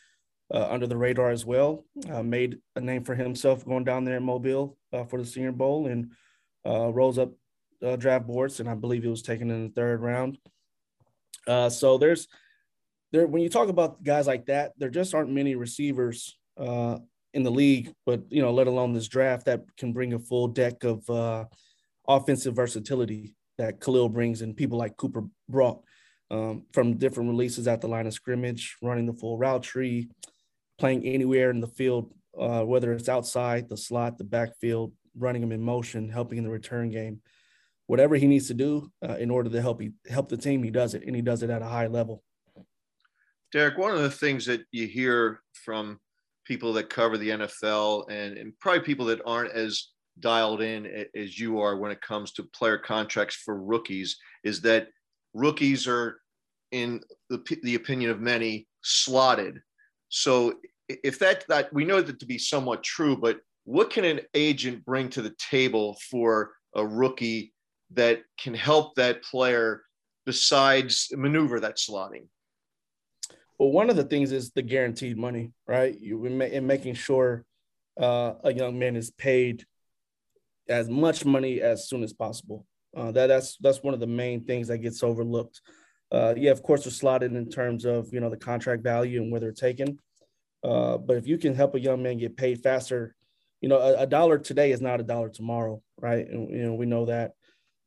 uh, 0.53 0.67
under 0.69 0.85
the 0.85 0.97
radar 0.97 1.29
as 1.31 1.45
well. 1.45 1.85
Uh, 2.09 2.21
made 2.21 2.57
a 2.75 2.81
name 2.81 3.03
for 3.03 3.15
himself 3.15 3.65
going 3.65 3.85
down 3.85 4.03
there 4.03 4.17
in 4.17 4.23
Mobile 4.23 4.77
uh, 4.91 5.05
for 5.05 5.19
the 5.19 5.25
Senior 5.25 5.53
Bowl 5.53 5.87
and 5.87 6.11
uh, 6.65 6.91
rose 6.91 7.17
up 7.17 7.31
uh, 7.85 7.95
draft 7.95 8.27
boards, 8.27 8.59
and 8.59 8.69
I 8.69 8.75
believe 8.75 9.03
he 9.03 9.09
was 9.09 9.21
taken 9.21 9.49
in 9.49 9.67
the 9.67 9.73
third 9.73 10.01
round. 10.01 10.37
Uh, 11.47 11.69
so 11.69 11.97
there's 11.97 12.27
there 13.11 13.27
when 13.27 13.41
you 13.41 13.49
talk 13.49 13.69
about 13.69 14.03
guys 14.03 14.27
like 14.27 14.45
that, 14.47 14.73
there 14.77 14.89
just 14.89 15.13
aren't 15.13 15.31
many 15.31 15.55
receivers 15.55 16.37
in 16.57 17.43
the 17.43 17.51
league, 17.51 17.93
but 18.05 18.23
you 18.29 18.41
know, 18.41 18.51
let 18.51 18.67
alone 18.67 18.93
this 18.93 19.07
draft 19.07 19.45
that 19.45 19.61
can 19.77 19.93
bring 19.93 20.13
a 20.13 20.19
full 20.19 20.47
deck 20.47 20.83
of 20.83 21.47
offensive 22.07 22.55
versatility 22.55 23.35
that 23.57 23.79
Khalil 23.79 24.09
brings, 24.09 24.41
and 24.41 24.57
people 24.57 24.77
like 24.77 24.97
Cooper 24.97 25.23
brought. 25.47 25.81
Um, 26.31 26.65
from 26.73 26.97
different 26.97 27.31
releases 27.31 27.67
at 27.67 27.81
the 27.81 27.87
line 27.87 28.05
of 28.05 28.13
scrimmage, 28.13 28.77
running 28.83 29.07
the 29.07 29.13
full 29.13 29.35
route 29.35 29.63
tree, 29.63 30.09
playing 30.77 31.03
anywhere 31.03 31.49
in 31.49 31.59
the 31.59 31.67
field, 31.67 32.13
uh, 32.39 32.61
whether 32.61 32.93
it's 32.93 33.09
outside 33.09 33.67
the 33.67 33.75
slot, 33.75 34.19
the 34.19 34.23
backfield, 34.23 34.93
running 35.17 35.41
him 35.41 35.51
in 35.51 35.59
motion, 35.59 36.07
helping 36.07 36.37
in 36.37 36.43
the 36.43 36.49
return 36.51 36.91
game, 36.91 37.21
whatever 37.87 38.15
he 38.15 38.27
needs 38.27 38.47
to 38.47 38.53
do 38.53 38.91
uh, 39.03 39.15
in 39.15 39.31
order 39.31 39.49
to 39.49 39.59
help 39.59 39.81
he, 39.81 39.89
help 40.07 40.29
the 40.29 40.37
team, 40.37 40.61
he 40.61 40.69
does 40.69 40.93
it, 40.93 41.03
and 41.03 41.15
he 41.15 41.23
does 41.23 41.41
it 41.41 41.49
at 41.49 41.63
a 41.63 41.67
high 41.67 41.87
level. 41.87 42.21
Derek, 43.51 43.77
one 43.77 43.91
of 43.91 44.01
the 44.01 44.11
things 44.11 44.45
that 44.45 44.61
you 44.71 44.87
hear 44.87 45.41
from 45.53 45.99
people 46.45 46.73
that 46.73 46.89
cover 46.89 47.17
the 47.17 47.29
NFL 47.29 48.09
and, 48.09 48.37
and 48.37 48.57
probably 48.59 48.81
people 48.81 49.05
that 49.07 49.21
aren't 49.25 49.51
as 49.51 49.89
dialed 50.19 50.61
in 50.61 51.05
as 51.15 51.39
you 51.39 51.59
are 51.59 51.77
when 51.77 51.91
it 51.91 52.01
comes 52.01 52.31
to 52.33 52.43
player 52.43 52.77
contracts 52.77 53.35
for 53.35 53.61
rookies 53.61 54.17
is 54.43 54.61
that 54.61 54.87
rookies 55.33 55.87
are, 55.87 56.19
in 56.71 57.01
the, 57.29 57.41
the 57.63 57.75
opinion 57.75 58.11
of 58.11 58.19
many, 58.19 58.67
slotted 58.81 59.61
so 60.09 60.55
if 60.89 61.19
that 61.19 61.45
that 61.47 61.71
we 61.71 61.85
know 61.85 62.01
that 62.01 62.19
to 62.19 62.25
be 62.25 62.37
somewhat 62.37 62.83
true, 62.83 63.15
but 63.15 63.39
what 63.63 63.91
can 63.91 64.03
an 64.03 64.21
agent 64.33 64.83
bring 64.83 65.09
to 65.09 65.21
the 65.21 65.35
table 65.37 65.97
for 66.09 66.51
a 66.75 66.85
rookie 66.85 67.53
that 67.91 68.21
can 68.39 68.53
help 68.53 68.95
that 68.95 69.23
player 69.23 69.83
besides 70.25 71.09
maneuver 71.15 71.59
that 71.59 71.77
slotting? 71.77 72.25
Well, 73.59 73.71
one 73.71 73.89
of 73.89 73.97
the 73.97 74.05
things 74.05 74.31
is 74.31 74.51
the 74.51 74.61
guaranteed 74.61 75.17
money, 75.17 75.51
right? 75.67 75.99
You 75.99 76.25
in 76.25 76.65
making 76.65 76.93
sure 76.95 77.45
uh, 77.99 78.33
a 78.43 78.53
young 78.53 78.79
man 78.79 78.95
is 78.95 79.11
paid 79.11 79.65
as 80.67 80.89
much 80.89 81.25
money 81.25 81.61
as 81.61 81.87
soon 81.87 82.03
as 82.03 82.13
possible. 82.13 82.65
Uh, 82.95 83.11
that 83.11 83.27
that's 83.27 83.57
that's 83.57 83.83
one 83.83 83.93
of 83.93 83.99
the 83.99 84.07
main 84.07 84.45
things 84.45 84.69
that 84.69 84.79
gets 84.79 85.03
overlooked 85.03 85.61
uh, 86.11 86.33
yeah, 86.35 86.51
of 86.51 86.63
course, 86.63 86.83
they're 86.83 86.91
slotted 86.91 87.33
in 87.33 87.49
terms 87.49 87.85
of 87.85 88.11
you 88.11 88.19
know 88.19 88.29
the 88.29 88.37
contract 88.37 88.83
value 88.83 89.21
and 89.21 89.31
where 89.31 89.39
they're 89.41 89.51
taken. 89.51 89.99
Uh, 90.63 90.97
but 90.97 91.17
if 91.17 91.27
you 91.27 91.37
can 91.37 91.53
help 91.53 91.75
a 91.75 91.79
young 91.79 92.01
man 92.01 92.17
get 92.17 92.35
paid 92.35 92.61
faster, 92.61 93.15
you 93.61 93.69
know, 93.69 93.77
a, 93.77 94.01
a 94.01 94.07
dollar 94.07 94.37
today 94.37 94.71
is 94.71 94.81
not 94.81 94.99
a 94.99 95.03
dollar 95.03 95.29
tomorrow, 95.29 95.81
right? 95.97 96.27
And 96.27 96.49
you 96.49 96.63
know 96.63 96.73
we 96.73 96.85
know 96.85 97.05
that. 97.05 97.33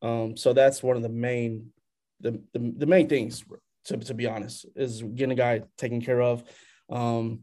Um, 0.03 0.37
so 0.37 0.53
that's 0.53 0.83
one 0.83 0.97
of 0.97 1.03
the 1.03 1.09
main, 1.09 1.73
the, 2.21 2.43
the, 2.53 2.75
the 2.79 2.87
main 2.87 3.09
things 3.09 3.45
to, 3.87 3.97
to 3.97 4.15
be 4.15 4.27
honest 4.27 4.67
is 4.77 5.03
getting 5.03 5.33
a 5.33 5.37
guy 5.37 5.63
taken 5.77 6.01
care 6.01 6.21
of. 6.21 6.45
Um, 6.91 7.41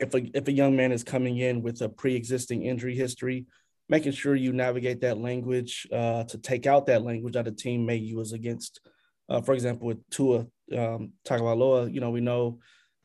if 0.00 0.14
a 0.14 0.36
if 0.36 0.48
a 0.48 0.52
young 0.52 0.76
man 0.76 0.92
is 0.92 1.04
coming 1.04 1.38
in 1.38 1.62
with 1.62 1.80
a 1.82 1.88
pre-existing 1.88 2.62
injury 2.62 2.94
history, 2.94 3.46
making 3.88 4.12
sure 4.12 4.34
you 4.34 4.52
navigate 4.52 5.00
that 5.02 5.18
language 5.18 5.86
uh, 5.92 6.24
to 6.24 6.38
take 6.38 6.66
out 6.66 6.86
that 6.86 7.02
language 7.02 7.34
that 7.34 7.48
a 7.48 7.52
team 7.52 7.86
may 7.86 7.96
use 7.96 8.32
against 8.32 8.80
uh, 9.28 9.40
for 9.40 9.54
example, 9.54 9.86
with 9.86 10.08
Tua 10.10 10.46
um, 10.76 11.12
Tagovailoa, 11.24 11.92
you 11.92 12.00
know, 12.00 12.10
we 12.10 12.20
know 12.20 12.58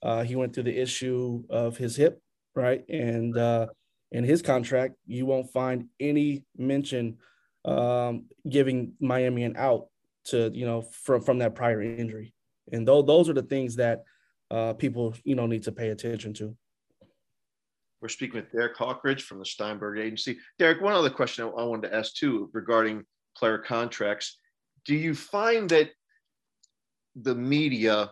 uh, 0.04 0.24
he 0.24 0.36
went 0.36 0.54
through 0.54 0.64
the 0.64 0.78
issue 0.78 1.44
of 1.50 1.78
his 1.78 1.96
hip, 1.96 2.22
right? 2.56 2.88
And 2.90 3.38
uh, 3.38 3.68
in 4.12 4.24
his 4.24 4.42
contract, 4.42 4.96
you 5.08 5.26
won't 5.26 5.52
find 5.52 5.86
any 6.00 6.44
mention 6.58 7.18
um, 7.66 8.26
giving 8.48 8.94
Miami 9.00 9.44
an 9.44 9.56
out 9.58 9.88
to, 10.26 10.52
you 10.54 10.66
know, 10.66 10.82
from 10.82 11.22
from 11.22 11.40
that 11.40 11.56
prior 11.56 11.82
injury. 11.82 12.34
And 12.72 12.88
those 12.88 13.06
those 13.06 13.30
are 13.30 13.34
the 13.34 13.44
things 13.44 13.76
that 13.76 14.04
uh, 14.50 14.74
people 14.74 15.14
you 15.24 15.36
know 15.36 15.48
need 15.48 15.64
to 15.64 15.72
pay 15.72 15.90
attention 15.90 16.34
to. 16.36 16.56
We're 18.02 18.10
speaking 18.10 18.36
with 18.36 18.52
Derek 18.52 18.76
Hawkridge 18.78 19.22
from 19.22 19.40
the 19.40 19.46
Steinberg 19.46 20.00
Agency. 20.00 20.40
Derek, 20.58 20.82
one 20.82 20.94
other 20.94 21.10
question 21.10 21.46
I 21.46 21.64
wanted 21.64 21.90
to 21.90 21.96
ask 21.96 22.16
too 22.16 22.50
regarding 22.52 23.04
player 23.38 23.60
contracts. 23.60 24.38
Do 24.86 24.96
you 24.96 25.14
find 25.14 25.70
that 25.70 25.92
the 27.16 27.36
media 27.36 28.12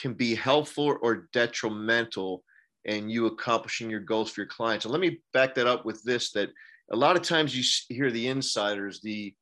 can 0.00 0.14
be 0.14 0.34
helpful 0.34 0.98
or 1.02 1.28
detrimental 1.32 2.42
in 2.84 3.08
you 3.08 3.26
accomplishing 3.26 3.88
your 3.88 4.00
goals 4.00 4.30
for 4.30 4.40
your 4.40 4.48
clients? 4.48 4.84
And 4.84 4.92
let 4.92 5.00
me 5.00 5.20
back 5.32 5.54
that 5.54 5.68
up 5.68 5.84
with 5.84 6.02
this: 6.02 6.32
that 6.32 6.50
a 6.90 6.96
lot 6.96 7.16
of 7.16 7.22
times 7.22 7.56
you 7.56 7.62
hear 7.94 8.10
the 8.10 8.26
insiders, 8.26 9.00
the 9.00 9.34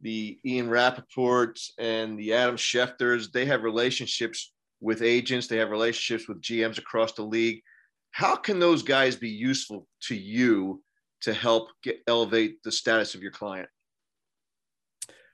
the 0.00 0.38
Ian 0.44 0.68
Rapoports 0.68 1.70
and 1.78 2.18
the 2.18 2.34
Adam 2.34 2.56
Schefters, 2.56 3.32
they 3.32 3.46
have 3.46 3.62
relationships 3.62 4.52
with 4.80 5.02
agents, 5.02 5.48
they 5.48 5.56
have 5.56 5.70
relationships 5.70 6.28
with 6.28 6.40
GMs 6.40 6.78
across 6.78 7.12
the 7.12 7.22
league. 7.22 7.62
How 8.12 8.36
can 8.36 8.58
those 8.58 8.82
guys 8.82 9.16
be 9.16 9.28
useful 9.28 9.86
to 10.02 10.14
you 10.14 10.82
to 11.22 11.34
help 11.34 11.70
get 11.82 12.00
elevate 12.06 12.62
the 12.62 12.72
status 12.72 13.14
of 13.14 13.22
your 13.22 13.32
client? 13.32 13.68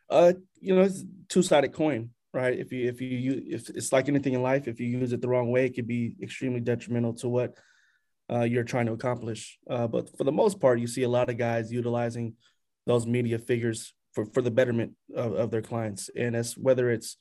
Uh, 0.09 0.33
you 0.61 0.75
know, 0.75 0.83
it's 0.83 1.05
two-sided 1.29 1.73
coin, 1.73 2.11
right? 2.33 2.59
If 2.59 2.73
you 2.73 2.89
if 2.89 3.01
you 3.01 3.43
if 3.47 3.69
it's 3.71 3.93
like 3.93 4.09
anything 4.09 4.35
in 4.35 4.43
life, 4.43 4.69
if 4.69 4.81
you 4.81 4.87
use 4.87 5.13
it 5.13 5.21
the 5.21 5.29
wrong 5.29 5.51
way, 5.51 5.67
it 5.67 5.75
could 5.75 5.87
be 5.87 6.15
extremely 6.23 6.61
detrimental 6.61 7.15
to 7.15 7.29
what 7.29 7.55
uh, 8.31 8.43
you're 8.43 8.65
trying 8.65 8.87
to 8.87 8.93
accomplish. 8.93 9.59
Uh, 9.69 9.87
but 9.87 10.17
for 10.17 10.25
the 10.25 10.33
most 10.33 10.61
part, 10.61 10.81
you 10.81 10.87
see 10.87 11.03
a 11.03 11.09
lot 11.09 11.31
of 11.31 11.37
guys 11.37 11.73
utilizing 11.73 12.35
those 12.87 13.07
media 13.07 13.39
figures 13.39 13.95
for 14.15 14.27
for 14.27 14.43
the 14.43 14.51
betterment 14.51 14.93
of, 15.15 15.35
of 15.35 15.51
their 15.51 15.63
clients, 15.63 16.11
and 16.17 16.35
that's 16.35 16.57
whether 16.57 16.91
it's 16.91 17.17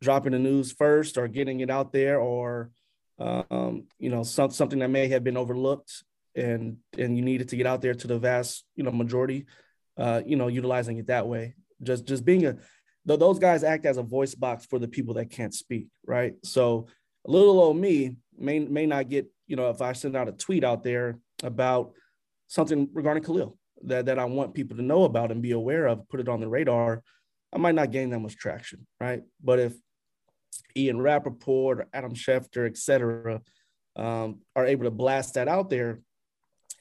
dropping 0.00 0.32
the 0.32 0.38
news 0.38 0.72
first 0.72 1.18
or 1.18 1.26
getting 1.26 1.60
it 1.60 1.70
out 1.70 1.92
there 1.92 2.20
or 2.20 2.70
um, 3.18 3.84
you 3.98 4.10
know 4.10 4.22
some, 4.22 4.50
something 4.50 4.78
that 4.78 4.90
may 4.90 5.08
have 5.08 5.24
been 5.24 5.36
overlooked 5.36 6.04
and 6.36 6.76
and 6.96 7.16
you 7.16 7.22
needed 7.22 7.48
to 7.48 7.56
get 7.56 7.66
out 7.66 7.82
there 7.82 7.94
to 7.94 8.06
the 8.06 8.18
vast 8.18 8.64
you 8.76 8.84
know 8.84 8.92
majority 8.92 9.46
uh, 9.96 10.22
you 10.24 10.36
know 10.36 10.48
utilizing 10.48 10.98
it 10.98 11.08
that 11.08 11.26
way. 11.26 11.54
Just 11.82 12.06
just 12.06 12.24
being 12.24 12.46
a 12.46 12.56
those 13.04 13.38
guys 13.38 13.64
act 13.64 13.86
as 13.86 13.96
a 13.96 14.02
voice 14.02 14.34
box 14.34 14.66
for 14.66 14.78
the 14.78 14.88
people 14.88 15.14
that 15.14 15.30
can't 15.30 15.54
speak 15.54 15.88
right? 16.06 16.34
So 16.44 16.86
a 17.26 17.30
little 17.30 17.60
old 17.60 17.76
me 17.76 18.16
may 18.38 18.60
may 18.60 18.86
not 18.86 19.08
get 19.08 19.30
you 19.46 19.56
know 19.56 19.70
if 19.70 19.82
i 19.82 19.92
send 19.92 20.16
out 20.16 20.28
a 20.28 20.32
tweet 20.32 20.64
out 20.64 20.82
there 20.82 21.18
about 21.42 21.92
something 22.46 22.88
regarding 22.92 23.22
khalil 23.22 23.56
that, 23.82 24.06
that 24.06 24.18
i 24.18 24.24
want 24.24 24.54
people 24.54 24.76
to 24.76 24.82
know 24.82 25.04
about 25.04 25.30
and 25.30 25.42
be 25.42 25.52
aware 25.52 25.86
of 25.86 26.08
put 26.08 26.20
it 26.20 26.28
on 26.28 26.40
the 26.40 26.48
radar 26.48 27.02
i 27.52 27.58
might 27.58 27.74
not 27.74 27.90
gain 27.90 28.10
that 28.10 28.20
much 28.20 28.36
traction 28.36 28.86
right 29.00 29.22
but 29.42 29.58
if 29.58 29.74
Ian 30.76 31.00
Rapoport, 31.00 31.88
Adam 31.92 32.14
Schefter, 32.14 32.66
et 32.66 32.76
cetera, 32.76 33.40
um, 33.96 34.40
are 34.54 34.66
able 34.66 34.84
to 34.84 34.90
blast 34.90 35.34
that 35.34 35.48
out 35.48 35.70
there, 35.70 36.00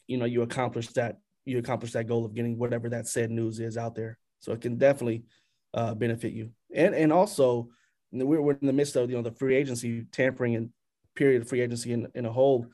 you 0.08 0.18
know, 0.18 0.26
you 0.26 0.42
accomplish 0.42 0.88
that, 0.90 1.18
you 1.46 1.58
accomplish 1.58 1.94
that 1.94 2.08
goal 2.08 2.26
of 2.26 2.34
getting 2.34 2.58
whatever 2.58 2.90
that 2.90 3.08
said 3.08 3.32
news 3.32 3.60
is 3.60 3.78
out 3.78 3.96
there. 3.96 4.18
So 4.40 4.52
it 4.52 4.62
can 4.62 4.78
definitely 4.78 5.24
uh, 5.74 5.96
benefit 5.96 6.34
you. 6.34 6.52
And 6.74 6.94
and 6.94 7.12
also 7.12 7.70
we're, 8.12 8.42
we're 8.42 8.58
in 8.62 8.68
the 8.68 8.74
midst 8.74 8.96
of, 8.96 9.10
you 9.10 9.16
know, 9.16 9.24
the 9.24 9.32
free 9.32 9.56
agency 9.56 10.06
tampering 10.12 10.56
and 10.56 10.70
period 11.16 11.42
of 11.42 11.50
free 11.50 11.62
agency 11.62 11.92
in, 11.94 12.08
in 12.14 12.26
a 12.26 12.32
whole. 12.32 12.68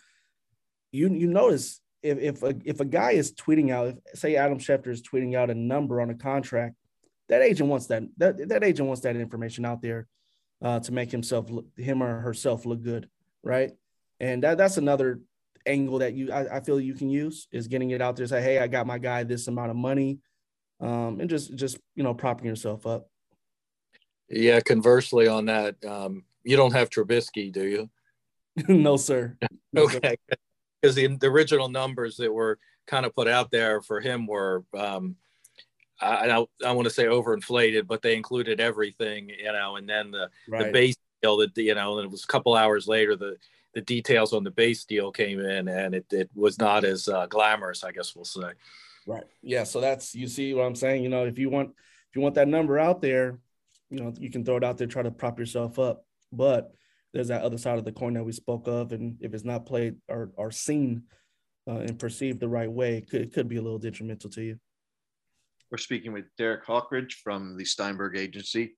You 0.92 1.10
you 1.10 1.27
notice 1.27 1.80
if 2.03 2.19
if 2.19 2.43
a, 2.43 2.55
if 2.65 2.79
a 2.79 2.86
guy 2.86 3.12
is 3.12 3.33
tweeting 3.33 3.72
out, 3.72 3.88
if, 3.88 4.19
say 4.19 4.36
Adam 4.36 4.60
Schefter 4.60 4.89
is 4.89 5.01
tweeting 5.01 5.36
out 5.36 5.50
a 5.50 5.55
number 5.55 6.01
on 6.01 6.10
a 6.10 6.15
contract, 6.15 6.75
that 7.29 7.41
agent 7.41 7.69
wants 7.69 7.88
that 7.88 8.03
that 8.17 8.50
that 8.50 8.63
agent 8.63 8.88
wants 8.88 9.01
that 9.01 9.15
information 9.15 9.65
out 9.65 9.81
there 9.81 10.07
uh, 10.62 10.79
to 10.81 10.91
make 10.91 11.12
himself 11.12 11.50
him 11.77 12.03
or 12.03 12.19
herself 12.19 12.65
look 12.65 12.83
good, 12.83 13.10
right? 13.43 13.72
And 14.19 14.43
that 14.43 14.57
that's 14.57 14.77
another 14.77 15.22
angle 15.65 16.00
that 16.00 16.13
you 16.13 16.31
I, 16.31 16.57
I, 16.57 16.60
feel 16.60 16.79
you 16.79 16.93
can 16.93 17.10
use 17.10 17.48
is 17.51 17.67
getting 17.67 17.91
it 17.91 18.01
out 18.01 18.17
there. 18.17 18.27
Say, 18.27 18.41
hey, 18.41 18.60
I 18.60 18.67
got 18.67 18.86
my 18.86 18.98
guy 18.98 19.24
this 19.24 19.48
amount 19.48 19.72
of 19.72 19.77
money, 19.77 20.19
um, 20.81 21.19
and 21.19 21.29
just 21.29 21.55
just 21.55 21.77
you 21.95 22.03
know 22.03 22.13
propping 22.13 22.45
yourself 22.45 22.86
up. 22.86 23.07
Yeah. 24.29 24.60
Conversely, 24.62 25.27
on 25.27 25.45
that, 25.45 25.75
um, 25.86 26.24
you 26.43 26.57
don't 26.57 26.74
have 26.74 26.89
Trubisky, 26.89 27.51
do 27.51 27.65
you? 27.65 27.89
no, 28.67 28.98
sir. 28.98 29.38
No, 29.72 29.83
okay, 29.83 30.17
because 30.84 30.96
the, 30.96 31.08
the 31.08 31.28
original 31.28 31.70
numbers 31.70 32.18
that 32.18 32.32
were 32.32 32.60
kind 32.88 33.06
of 33.06 33.16
put 33.16 33.30
out 33.30 33.50
there 33.52 33.82
for 33.82 34.02
him 34.02 34.28
were 34.28 34.66
um, 34.78 35.16
I, 36.02 36.30
I, 36.30 36.46
I 36.66 36.72
want 36.74 36.86
to 36.88 36.94
say 36.94 37.06
overinflated, 37.06 37.88
but 37.88 38.02
they 38.02 38.18
included 38.18 38.60
everything, 38.60 39.30
you 39.30 39.54
know, 39.54 39.78
and 39.78 39.88
then 39.88 40.12
the, 40.12 40.30
right. 40.50 40.66
the 40.66 40.72
base 40.74 40.98
deal 41.22 41.38
that, 41.38 41.56
you 41.56 41.74
know, 41.74 42.00
and 42.00 42.06
it 42.06 42.12
was 42.12 42.25
a 42.25 42.28
couple 42.28 42.54
hours 42.54 42.86
later, 42.86 43.16
the, 43.16 43.38
the 43.74 43.80
details 43.82 44.34
on 44.34 44.44
the 44.44 44.52
base 44.52 44.84
deal 44.84 45.10
came 45.10 45.40
in 45.40 45.70
and 45.70 45.96
it, 45.96 46.06
it 46.12 46.30
was 46.36 46.60
not 46.60 46.84
as 46.84 47.08
uh, 47.08 47.28
glamorous, 47.28 47.86
I 47.86 47.94
guess 47.94 48.13
we'll 48.13 48.25
say. 48.25 48.52
Right. 49.08 49.24
Yeah. 49.42 49.63
So 49.63 49.80
that's, 49.80 50.13
you 50.13 50.28
see 50.28 50.54
what 50.54 50.63
I'm 50.63 50.75
saying? 50.75 51.02
You 51.02 51.10
know, 51.10 51.25
if 51.25 51.40
you 51.40 51.50
want, 51.50 51.70
if 52.10 52.16
you 52.18 52.22
want 52.22 52.36
that 52.36 52.50
number 52.50 52.78
out 52.78 53.02
there, 53.02 53.40
you 53.90 54.00
know, 54.00 54.13
you 54.20 54.30
can 54.30 54.44
throw 54.44 54.58
it 54.58 54.63
out 54.66 54.78
there, 54.78 54.88
try 54.88 55.04
to 55.04 55.12
prop 55.12 55.40
yourself 55.40 55.80
up. 55.80 56.06
But 56.34 56.74
there's 57.13 57.27
that 57.27 57.43
other 57.43 57.58
side 57.58 57.77
of 57.77 57.86
the 57.86 57.91
coin 57.91 58.13
that 58.13 58.24
we 58.24 58.32
spoke 58.32 58.67
of. 58.67 58.91
And 58.91 59.17
if 59.22 59.34
it's 59.34 59.43
not 59.43 59.65
played 59.65 59.96
or, 60.08 60.32
or 60.36 60.51
seen 60.51 61.03
uh, 61.67 61.79
and 61.79 62.00
perceived 62.00 62.39
the 62.39 62.50
right 62.50 62.72
way, 62.72 62.98
it 62.98 63.10
could, 63.10 63.22
it 63.22 63.34
could 63.34 63.48
be 63.48 63.58
a 63.58 63.62
little 63.62 63.79
detrimental 63.79 64.29
to 64.32 64.41
you. 64.41 64.58
We're 65.72 65.77
speaking 65.77 66.12
with 66.12 66.25
Derek 66.38 66.65
Hawkridge 66.65 67.13
from 67.24 67.58
the 67.58 67.65
Steinberg 67.65 68.17
Agency. 68.17 68.75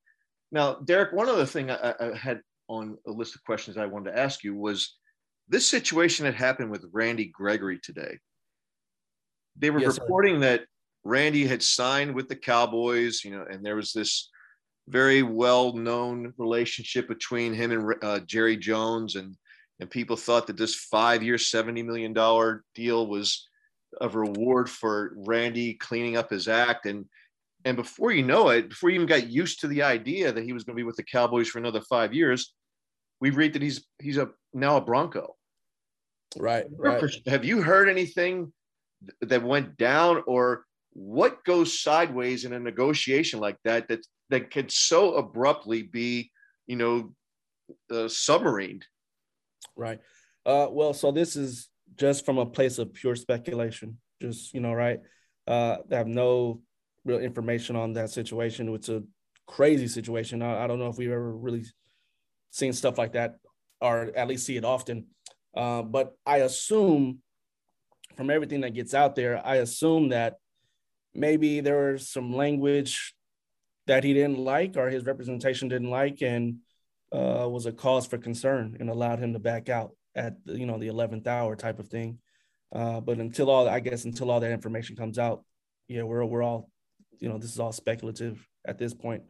Now, 0.51 0.75
Derek, 0.75 1.13
one 1.13 1.29
other 1.29 1.45
thing 1.45 1.71
I, 1.71 1.93
I 1.99 2.15
had 2.15 2.41
on 2.67 2.97
a 3.07 3.11
list 3.11 3.35
of 3.35 3.43
questions 3.43 3.77
I 3.77 3.85
wanted 3.85 4.11
to 4.11 4.19
ask 4.19 4.43
you 4.43 4.55
was 4.55 4.95
this 5.47 5.67
situation 5.67 6.25
that 6.25 6.35
happened 6.35 6.71
with 6.71 6.85
Randy 6.91 7.25
Gregory 7.25 7.79
today. 7.81 8.17
They 9.57 9.69
were 9.69 9.79
yes, 9.79 9.99
reporting 9.99 10.35
sir. 10.35 10.39
that 10.41 10.65
Randy 11.03 11.45
had 11.45 11.63
signed 11.63 12.13
with 12.13 12.27
the 12.27 12.35
Cowboys, 12.35 13.23
you 13.23 13.31
know, 13.31 13.45
and 13.49 13.63
there 13.65 13.75
was 13.75 13.93
this 13.93 14.29
very 14.87 15.23
well-known 15.23 16.33
relationship 16.37 17.07
between 17.07 17.53
him 17.53 17.71
and 17.71 17.95
uh, 18.03 18.19
Jerry 18.19 18.57
Jones, 18.57 19.15
and 19.15 19.35
and 19.79 19.89
people 19.89 20.15
thought 20.15 20.47
that 20.47 20.57
this 20.57 20.75
five-year, 20.75 21.37
seventy 21.37 21.83
million 21.83 22.13
dollar 22.13 22.63
deal 22.75 23.07
was 23.07 23.47
a 24.01 24.09
reward 24.09 24.69
for 24.69 25.13
Randy 25.15 25.73
cleaning 25.73 26.17
up 26.17 26.29
his 26.29 26.47
act. 26.47 26.85
And 26.85 27.05
and 27.63 27.75
before 27.75 28.11
you 28.11 28.23
know 28.23 28.49
it, 28.49 28.69
before 28.69 28.89
you 28.89 28.95
even 28.95 29.07
got 29.07 29.27
used 29.29 29.61
to 29.61 29.67
the 29.67 29.81
idea 29.83 30.31
that 30.31 30.43
he 30.43 30.53
was 30.53 30.63
going 30.63 30.75
to 30.75 30.79
be 30.79 30.85
with 30.85 30.97
the 30.97 31.03
Cowboys 31.03 31.47
for 31.47 31.59
another 31.59 31.81
five 31.81 32.13
years, 32.13 32.53
we 33.19 33.31
read 33.31 33.53
that 33.53 33.61
he's 33.61 33.85
he's 33.99 34.17
a 34.17 34.29
now 34.53 34.77
a 34.77 34.81
Bronco. 34.81 35.35
Right. 36.37 36.65
Right. 36.77 37.01
Have 37.27 37.45
you 37.45 37.61
heard 37.61 37.89
anything 37.89 38.51
that 39.21 39.43
went 39.43 39.77
down, 39.77 40.23
or 40.27 40.65
what 40.91 41.43
goes 41.43 41.79
sideways 41.79 42.45
in 42.45 42.53
a 42.53 42.59
negotiation 42.59 43.39
like 43.39 43.57
that 43.63 43.87
that 43.87 44.05
that 44.29 44.51
could 44.51 44.71
so 44.71 45.15
abruptly 45.15 45.83
be, 45.83 46.31
you 46.67 46.75
know, 46.75 47.13
uh, 47.91 48.07
submarined? 48.07 48.83
Right. 49.75 49.99
Uh, 50.45 50.67
well, 50.69 50.93
so 50.93 51.11
this 51.11 51.35
is 51.35 51.69
just 51.95 52.25
from 52.25 52.37
a 52.37 52.45
place 52.45 52.77
of 52.77 52.93
pure 52.93 53.15
speculation. 53.15 53.97
Just 54.21 54.53
you 54.53 54.61
know, 54.61 54.73
right? 54.73 54.99
Uh, 55.47 55.77
I 55.91 55.95
have 55.95 56.07
no 56.07 56.61
real 57.03 57.19
information 57.19 57.75
on 57.75 57.93
that 57.93 58.09
situation. 58.09 58.73
It's 58.73 58.89
a 58.89 59.03
crazy 59.47 59.87
situation. 59.87 60.41
I, 60.41 60.63
I, 60.63 60.67
don't 60.67 60.79
know 60.79 60.87
if 60.87 60.97
we've 60.97 61.11
ever 61.11 61.35
really 61.35 61.63
seen 62.49 62.73
stuff 62.73 62.97
like 62.97 63.13
that, 63.13 63.35
or 63.79 64.11
at 64.15 64.27
least 64.27 64.45
see 64.45 64.57
it 64.57 64.65
often. 64.65 65.07
Uh, 65.55 65.83
but 65.83 66.13
I 66.25 66.37
assume 66.37 67.19
from 68.17 68.29
everything 68.29 68.61
that 68.61 68.73
gets 68.73 68.93
out 68.93 69.15
there, 69.15 69.45
I 69.45 69.57
assume 69.57 70.09
that 70.09 70.35
maybe 71.13 71.59
there 71.59 71.91
was 71.91 72.09
some 72.09 72.33
language 72.33 73.13
that 73.87 74.03
he 74.03 74.13
didn't 74.13 74.39
like 74.39 74.77
or 74.77 74.89
his 74.89 75.05
representation 75.05 75.67
didn't 75.67 75.89
like, 75.89 76.21
and 76.21 76.57
uh, 77.11 77.47
was 77.49 77.65
a 77.65 77.71
cause 77.71 78.05
for 78.05 78.17
concern 78.17 78.77
and 78.79 78.89
allowed 78.89 79.19
him 79.19 79.33
to 79.33 79.39
back 79.39 79.69
out 79.69 79.91
at 80.15 80.35
you 80.45 80.65
know 80.65 80.77
the 80.77 80.87
11th 80.87 81.27
hour 81.27 81.55
type 81.55 81.79
of 81.79 81.87
thing. 81.87 82.19
Uh, 82.73 82.99
but 82.99 83.19
until 83.19 83.49
all 83.49 83.69
i 83.69 83.79
guess 83.79 84.05
until 84.05 84.31
all 84.31 84.39
that 84.39 84.51
information 84.51 84.95
comes 84.95 85.19
out 85.19 85.43
yeah 85.87 86.01
we're, 86.01 86.25
we're 86.25 86.41
all 86.41 86.69
you 87.19 87.29
know 87.29 87.37
this 87.37 87.51
is 87.51 87.59
all 87.59 87.71
speculative 87.71 88.45
at 88.65 88.77
this 88.77 88.93
point. 88.93 89.23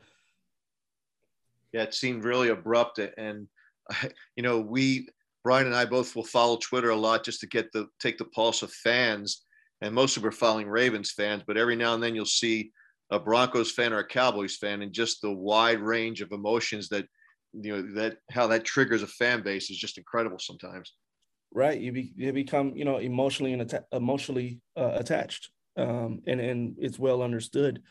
Yeah 1.74 1.84
it 1.84 1.94
seemed 1.94 2.24
really 2.24 2.50
abrupt 2.50 3.00
and 3.00 3.48
you 4.36 4.44
know 4.44 4.60
we 4.62 5.10
brian 5.44 5.68
and 5.68 5.76
i 5.76 5.86
both 5.86 6.16
will 6.16 6.24
follow 6.24 6.58
twitter 6.58 6.90
a 6.90 6.96
lot 6.96 7.24
just 7.24 7.42
to 7.42 7.48
get 7.48 7.72
the 7.72 7.88
take 8.00 8.18
the 8.18 8.26
pulse 8.26 8.62
of 8.62 8.72
fans. 8.72 9.42
And 9.82 9.94
mostly 9.94 10.24
we're 10.24 10.32
following 10.32 10.70
ravens 10.70 11.12
fans 11.12 11.44
but 11.46 11.58
every 11.58 11.76
now 11.76 11.94
and 11.94 12.02
then 12.02 12.16
you'll 12.16 12.26
see 12.26 12.72
a 13.12 13.20
broncos 13.20 13.72
fan 13.72 13.94
or 13.94 14.00
a 14.00 14.08
cowboys 14.08 14.58
fan 14.58 14.82
and 14.82 14.92
just 14.92 15.22
the 15.22 15.32
wide 15.32 15.80
range 15.80 16.22
of 16.22 16.32
emotions 16.32 16.90
that 16.90 17.06
you 17.54 17.72
know 17.72 17.94
that 17.94 18.18
how 18.32 18.48
that 18.48 18.66
triggers 18.66 19.04
a 19.04 19.08
fan 19.08 19.42
base 19.42 19.70
is 19.70 19.78
just 19.78 19.98
incredible 19.98 20.40
sometimes. 20.40 20.94
Right. 21.54 21.80
You, 21.80 21.94
be, 21.94 22.12
you 22.18 22.34
become 22.34 22.76
you 22.76 22.84
know 22.84 22.98
emotionally 22.98 23.54
and 23.54 23.62
atta- 23.62 23.86
emotionally 23.94 24.60
uh, 24.76 24.92
attached 24.96 25.50
um, 25.78 26.22
and 26.28 26.40
and 26.40 26.76
it's 26.80 27.00
well 27.00 27.22
understood. 27.22 27.82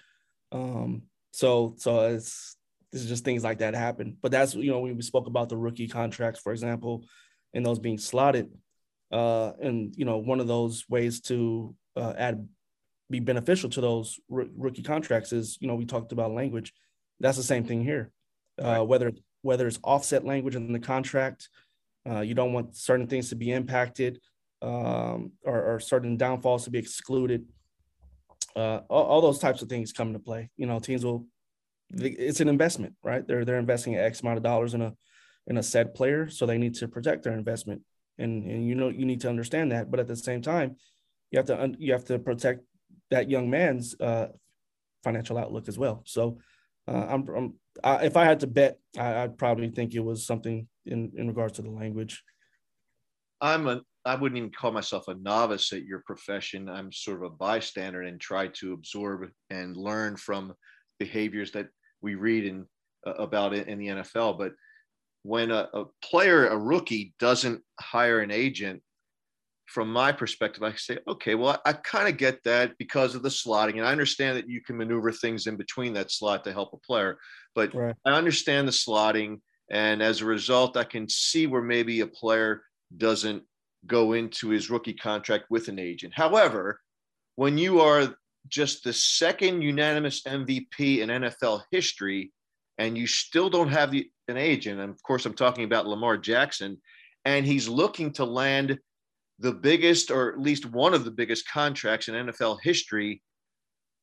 Um, 0.52 1.02
so 1.32 1.74
so 1.78 2.08
it's 2.08 2.56
this 2.92 3.02
is 3.02 3.08
just 3.08 3.24
things 3.24 3.44
like 3.44 3.58
that 3.58 3.74
happen. 3.74 4.16
But 4.20 4.32
that's 4.32 4.54
you 4.54 4.70
know 4.70 4.80
when 4.80 4.96
we 4.96 5.02
spoke 5.02 5.26
about 5.26 5.48
the 5.48 5.56
rookie 5.56 5.88
contracts, 5.88 6.40
for 6.40 6.52
example, 6.52 7.04
and 7.52 7.64
those 7.64 7.78
being 7.78 7.98
slotted, 7.98 8.50
uh, 9.10 9.52
and 9.60 9.94
you 9.96 10.04
know 10.04 10.18
one 10.18 10.40
of 10.40 10.46
those 10.46 10.84
ways 10.88 11.20
to 11.22 11.74
uh, 11.96 12.14
add 12.16 12.46
be 13.14 13.20
beneficial 13.20 13.70
to 13.70 13.80
those 13.80 14.18
r- 14.30 14.46
rookie 14.56 14.82
contracts 14.82 15.32
is 15.32 15.58
you 15.60 15.68
know 15.68 15.74
we 15.74 15.86
talked 15.86 16.12
about 16.12 16.32
language. 16.32 16.72
That's 17.20 17.36
the 17.36 17.42
same 17.42 17.64
thing 17.64 17.82
here. 17.84 18.10
Uh. 18.60 18.84
Whether 18.84 19.12
whether 19.42 19.66
it's 19.66 19.78
offset 19.84 20.24
language 20.24 20.56
in 20.56 20.72
the 20.72 20.78
contract, 20.78 21.48
uh, 22.08 22.20
you 22.20 22.34
don't 22.34 22.52
want 22.52 22.76
certain 22.76 23.06
things 23.06 23.28
to 23.28 23.36
be 23.36 23.52
impacted 23.52 24.18
um, 24.62 25.32
or, 25.44 25.74
or, 25.74 25.80
certain 25.80 26.16
downfalls 26.16 26.64
to 26.64 26.70
be 26.70 26.78
excluded. 26.78 27.44
Uh, 28.56 28.80
all, 28.88 29.04
all, 29.04 29.20
those 29.20 29.38
types 29.38 29.60
of 29.60 29.68
things 29.68 29.92
come 29.92 30.08
into 30.08 30.20
play. 30.20 30.48
You 30.56 30.66
know, 30.66 30.78
teams 30.78 31.04
will. 31.04 31.26
It's 31.92 32.40
an 32.40 32.48
investment, 32.48 32.94
right? 33.04 33.26
They're 33.26 33.44
they're 33.44 33.58
investing 33.58 33.96
X 33.96 34.22
amount 34.22 34.38
of 34.38 34.42
dollars 34.42 34.72
in 34.72 34.80
a 34.80 34.94
in 35.46 35.58
a 35.58 35.62
said 35.62 35.94
player, 35.94 36.30
so 36.30 36.46
they 36.46 36.56
need 36.56 36.74
to 36.76 36.88
protect 36.88 37.24
their 37.24 37.34
investment, 37.34 37.82
and 38.16 38.44
and 38.44 38.66
you 38.66 38.74
know 38.74 38.88
you 38.88 39.04
need 39.04 39.20
to 39.20 39.28
understand 39.28 39.72
that. 39.72 39.90
But 39.90 40.00
at 40.00 40.06
the 40.06 40.16
same 40.16 40.40
time, 40.40 40.76
you 41.30 41.38
have 41.38 41.46
to 41.46 41.74
you 41.78 41.92
have 41.92 42.06
to 42.06 42.18
protect 42.18 42.60
that 43.10 43.30
young 43.30 43.50
man's 43.50 43.98
uh, 44.00 44.28
financial 45.02 45.38
outlook 45.38 45.68
as 45.68 45.78
well. 45.78 46.02
So, 46.06 46.38
uh, 46.88 47.06
I'm, 47.08 47.28
I'm 47.28 47.54
I, 47.82 48.04
if 48.04 48.16
I 48.16 48.24
had 48.24 48.40
to 48.40 48.46
bet, 48.46 48.78
I, 48.98 49.22
would 49.22 49.38
probably 49.38 49.68
think 49.68 49.94
it 49.94 50.00
was 50.00 50.26
something 50.26 50.68
in 50.86 51.12
in 51.16 51.28
regards 51.28 51.54
to 51.54 51.62
the 51.62 51.70
language. 51.70 52.22
I'm 53.40 53.66
a 53.66 53.80
I 54.04 54.16
wouldn't 54.16 54.36
even 54.36 54.50
call 54.50 54.70
myself 54.70 55.08
a 55.08 55.14
novice 55.14 55.72
at 55.72 55.84
your 55.84 56.02
profession. 56.04 56.68
I'm 56.68 56.92
sort 56.92 57.18
of 57.18 57.22
a 57.22 57.30
bystander 57.30 58.02
and 58.02 58.20
try 58.20 58.48
to 58.48 58.74
absorb 58.74 59.30
and 59.48 59.76
learn 59.76 60.16
from 60.16 60.52
behaviors 60.98 61.52
that 61.52 61.68
we 62.02 62.14
read 62.14 62.44
in 62.44 62.66
uh, 63.06 63.14
about 63.14 63.54
it 63.54 63.66
in 63.66 63.78
the 63.78 63.88
NFL. 63.88 64.38
But 64.38 64.52
when 65.22 65.50
a, 65.50 65.68
a 65.72 65.84
player, 66.02 66.48
a 66.48 66.56
rookie, 66.56 67.14
doesn't 67.18 67.62
hire 67.80 68.20
an 68.20 68.30
agent, 68.30 68.82
from 69.66 69.92
my 69.92 70.12
perspective, 70.12 70.62
I 70.62 70.74
say, 70.74 70.98
okay, 71.08 71.34
well, 71.34 71.60
I, 71.64 71.70
I 71.70 71.72
kind 71.72 72.08
of 72.08 72.16
get 72.16 72.42
that 72.44 72.76
because 72.78 73.14
of 73.14 73.22
the 73.22 73.28
slotting. 73.28 73.78
And 73.78 73.86
I 73.86 73.92
understand 73.92 74.36
that 74.36 74.48
you 74.48 74.60
can 74.60 74.76
maneuver 74.76 75.10
things 75.10 75.46
in 75.46 75.56
between 75.56 75.94
that 75.94 76.10
slot 76.10 76.44
to 76.44 76.52
help 76.52 76.72
a 76.72 76.78
player. 76.78 77.18
But 77.54 77.74
right. 77.74 77.94
I 78.04 78.12
understand 78.12 78.68
the 78.68 78.72
slotting. 78.72 79.40
And 79.70 80.02
as 80.02 80.20
a 80.20 80.26
result, 80.26 80.76
I 80.76 80.84
can 80.84 81.08
see 81.08 81.46
where 81.46 81.62
maybe 81.62 82.00
a 82.00 82.06
player 82.06 82.62
doesn't 82.96 83.42
go 83.86 84.12
into 84.12 84.48
his 84.48 84.70
rookie 84.70 84.94
contract 84.94 85.46
with 85.50 85.68
an 85.68 85.78
agent. 85.78 86.12
However, 86.14 86.80
when 87.36 87.58
you 87.58 87.80
are 87.80 88.14
just 88.48 88.84
the 88.84 88.92
second 88.92 89.62
unanimous 89.62 90.22
MVP 90.22 90.98
in 90.98 91.08
NFL 91.08 91.62
history 91.70 92.32
and 92.78 92.98
you 92.98 93.06
still 93.06 93.48
don't 93.48 93.68
have 93.68 93.90
the, 93.90 94.10
an 94.28 94.36
agent, 94.36 94.80
and 94.80 94.90
of 94.90 95.02
course, 95.02 95.26
I'm 95.26 95.34
talking 95.34 95.64
about 95.64 95.86
Lamar 95.86 96.18
Jackson, 96.18 96.80
and 97.24 97.46
he's 97.46 97.68
looking 97.68 98.12
to 98.14 98.24
land 98.24 98.78
the 99.38 99.52
biggest 99.52 100.10
or 100.10 100.32
at 100.32 100.40
least 100.40 100.66
one 100.66 100.94
of 100.94 101.04
the 101.04 101.10
biggest 101.10 101.48
contracts 101.48 102.08
in 102.08 102.14
NFL 102.14 102.58
history. 102.62 103.22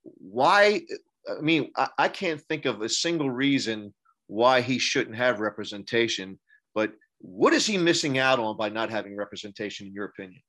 Why? 0.04 0.82
I 1.30 1.42
mean, 1.42 1.72
I, 1.76 1.88
I 1.98 2.08
can't 2.10 2.42
think 2.42 2.66
of 2.66 2.82
a 2.82 2.90
single 2.90 3.30
reason 3.30 3.94
why 4.28 4.62
he 4.62 4.80
shouldn't 4.80 5.16
have 5.16 5.40
representation, 5.40 6.40
but 6.74 6.94
what 7.20 7.54
is 7.54 7.66
he 7.66 7.78
missing 7.78 8.18
out 8.18 8.40
on 8.40 8.58
by 8.58 8.70
not 8.70 8.90
having 8.90 9.16
representation, 9.16 9.88
in 9.88 9.94
your 9.94 10.06
opinion? 10.06 10.42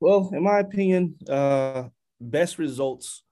Well, 0.00 0.30
in 0.32 0.42
my 0.42 0.58
opinion, 0.58 1.16
uh, 1.28 1.84
best 2.20 2.58
results 2.58 3.22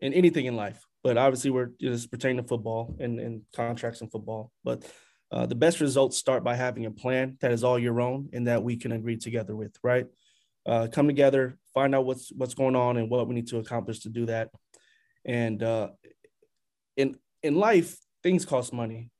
in 0.00 0.12
anything 0.12 0.46
in 0.46 0.56
life, 0.56 0.84
but 1.02 1.18
obviously 1.18 1.50
we're 1.50 1.70
just 1.80 2.10
pertaining 2.10 2.42
to 2.42 2.48
football 2.48 2.96
and, 3.00 3.18
and 3.18 3.42
contracts 3.54 4.00
in 4.00 4.08
football. 4.08 4.52
But 4.62 4.84
uh, 5.32 5.46
the 5.46 5.54
best 5.54 5.80
results 5.80 6.16
start 6.16 6.42
by 6.42 6.56
having 6.56 6.86
a 6.86 6.90
plan 6.90 7.36
that 7.40 7.52
is 7.52 7.62
all 7.62 7.78
your 7.78 8.00
own 8.00 8.28
and 8.32 8.46
that 8.48 8.62
we 8.62 8.76
can 8.76 8.92
agree 8.92 9.16
together 9.16 9.54
with, 9.54 9.76
right? 9.82 10.06
Uh, 10.66 10.88
come 10.90 11.06
together, 11.06 11.56
find 11.72 11.94
out 11.94 12.04
what's 12.04 12.32
what's 12.32 12.54
going 12.54 12.76
on 12.76 12.96
and 12.96 13.08
what 13.08 13.26
we 13.28 13.34
need 13.34 13.48
to 13.48 13.58
accomplish 13.58 14.00
to 14.00 14.08
do 14.08 14.26
that. 14.26 14.50
And 15.24 15.62
uh, 15.62 15.90
in 16.96 17.16
in 17.42 17.54
life, 17.54 17.96
things 18.22 18.44
cost 18.44 18.72
money. 18.72 19.10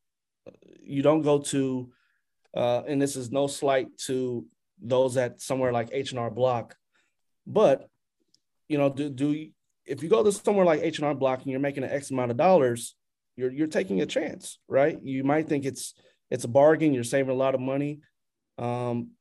You 0.81 1.03
don't 1.03 1.23
go 1.23 1.39
to 1.39 1.91
uh, 2.55 2.83
and 2.87 3.01
this 3.01 3.17
is 3.17 3.31
no 3.31 3.47
slight 3.47 3.97
to 4.07 4.45
those 4.83 5.17
at 5.17 5.41
somewhere 5.41 5.73
like 5.73 5.91
H 5.93 6.11
and 6.11 6.19
R 6.19 6.31
Block, 6.31 6.75
but 7.47 7.89
you 8.69 8.79
know, 8.79 8.89
do 8.89 9.09
do 9.09 9.49
if 9.87 10.03
you 10.03 10.09
go 10.09 10.23
to 10.23 10.33
somewhere 10.33 10.67
like 10.67 10.81
H 10.83 10.99
and 10.99 11.07
R 11.07 11.15
Block 11.15 11.43
and 11.43 11.51
you're 11.51 11.61
making 11.61 11.85
an 11.85 11.91
X 11.91 12.11
amount 12.11 12.31
of 12.31 12.37
dollars, 12.37 12.97
you're 13.41 13.51
you're 13.51 13.67
taking 13.67 14.01
a 14.03 14.07
chance, 14.07 14.59
right? 14.69 14.99
You 15.03 15.25
might 15.25 15.49
think 15.49 15.65
it's 15.65 15.95
it's 16.31 16.45
a 16.45 16.49
bargain, 16.49 16.95
you're 16.95 17.05
saving 17.05 17.31
a 17.31 17.39
lot 17.45 17.55
of 17.55 17.61
money, 17.61 18.01
um, 18.59 19.13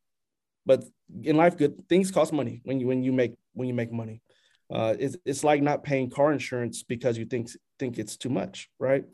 but 0.65 0.83
in 1.23 1.37
life, 1.37 1.57
good 1.57 1.87
things 1.87 2.11
cost 2.11 2.33
money 2.33 2.61
when 2.63 2.79
you 2.79 2.87
when 2.87 3.01
you 3.01 3.13
make 3.13 3.35
when 3.53 3.67
you 3.67 3.73
make 3.73 3.91
money. 3.91 4.21
Uh, 4.69 4.95
it's 4.99 5.15
it's 5.25 5.43
like 5.43 5.61
not 5.61 5.83
paying 5.83 6.09
car 6.09 6.31
insurance 6.31 6.83
because 6.83 7.17
you 7.17 7.25
think 7.25 7.49
think 7.79 7.97
it's 7.97 8.17
too 8.17 8.29
much, 8.29 8.69
right? 8.77 9.05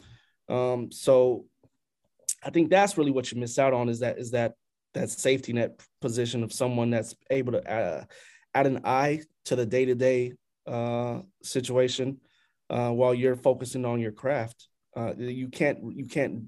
Um, 0.50 0.91
so 0.91 1.46
I 2.44 2.50
think 2.50 2.70
that's 2.70 2.98
really 2.98 3.12
what 3.12 3.32
you 3.32 3.39
miss 3.39 3.60
out 3.60 3.74
on 3.74 3.88
is 3.88 4.00
that 4.00 4.18
is 4.18 4.32
that 4.32 4.54
that 4.96 5.10
safety 5.10 5.54
net 5.54 5.80
position 6.02 6.44
of 6.44 6.52
someone 6.52 6.89
that's 6.89 7.15
able 7.30 7.54
to 7.54 7.72
uh, 7.72 8.04
add 8.54 8.68
an 8.68 8.82
eye 8.84 9.22
to 9.46 9.56
the 9.56 9.65
day 9.65 9.86
to 9.86 9.96
day 9.96 10.34
situation 11.44 12.18
uh, 12.70 12.89
while 12.89 13.13
you're 13.13 13.36
focusing 13.36 13.86
on 13.86 14.00
your 14.00 14.12
craft. 14.12 14.68
Uh, 14.95 15.13
you 15.17 15.49
can't 15.49 15.79
you 15.95 16.05
can't 16.05 16.43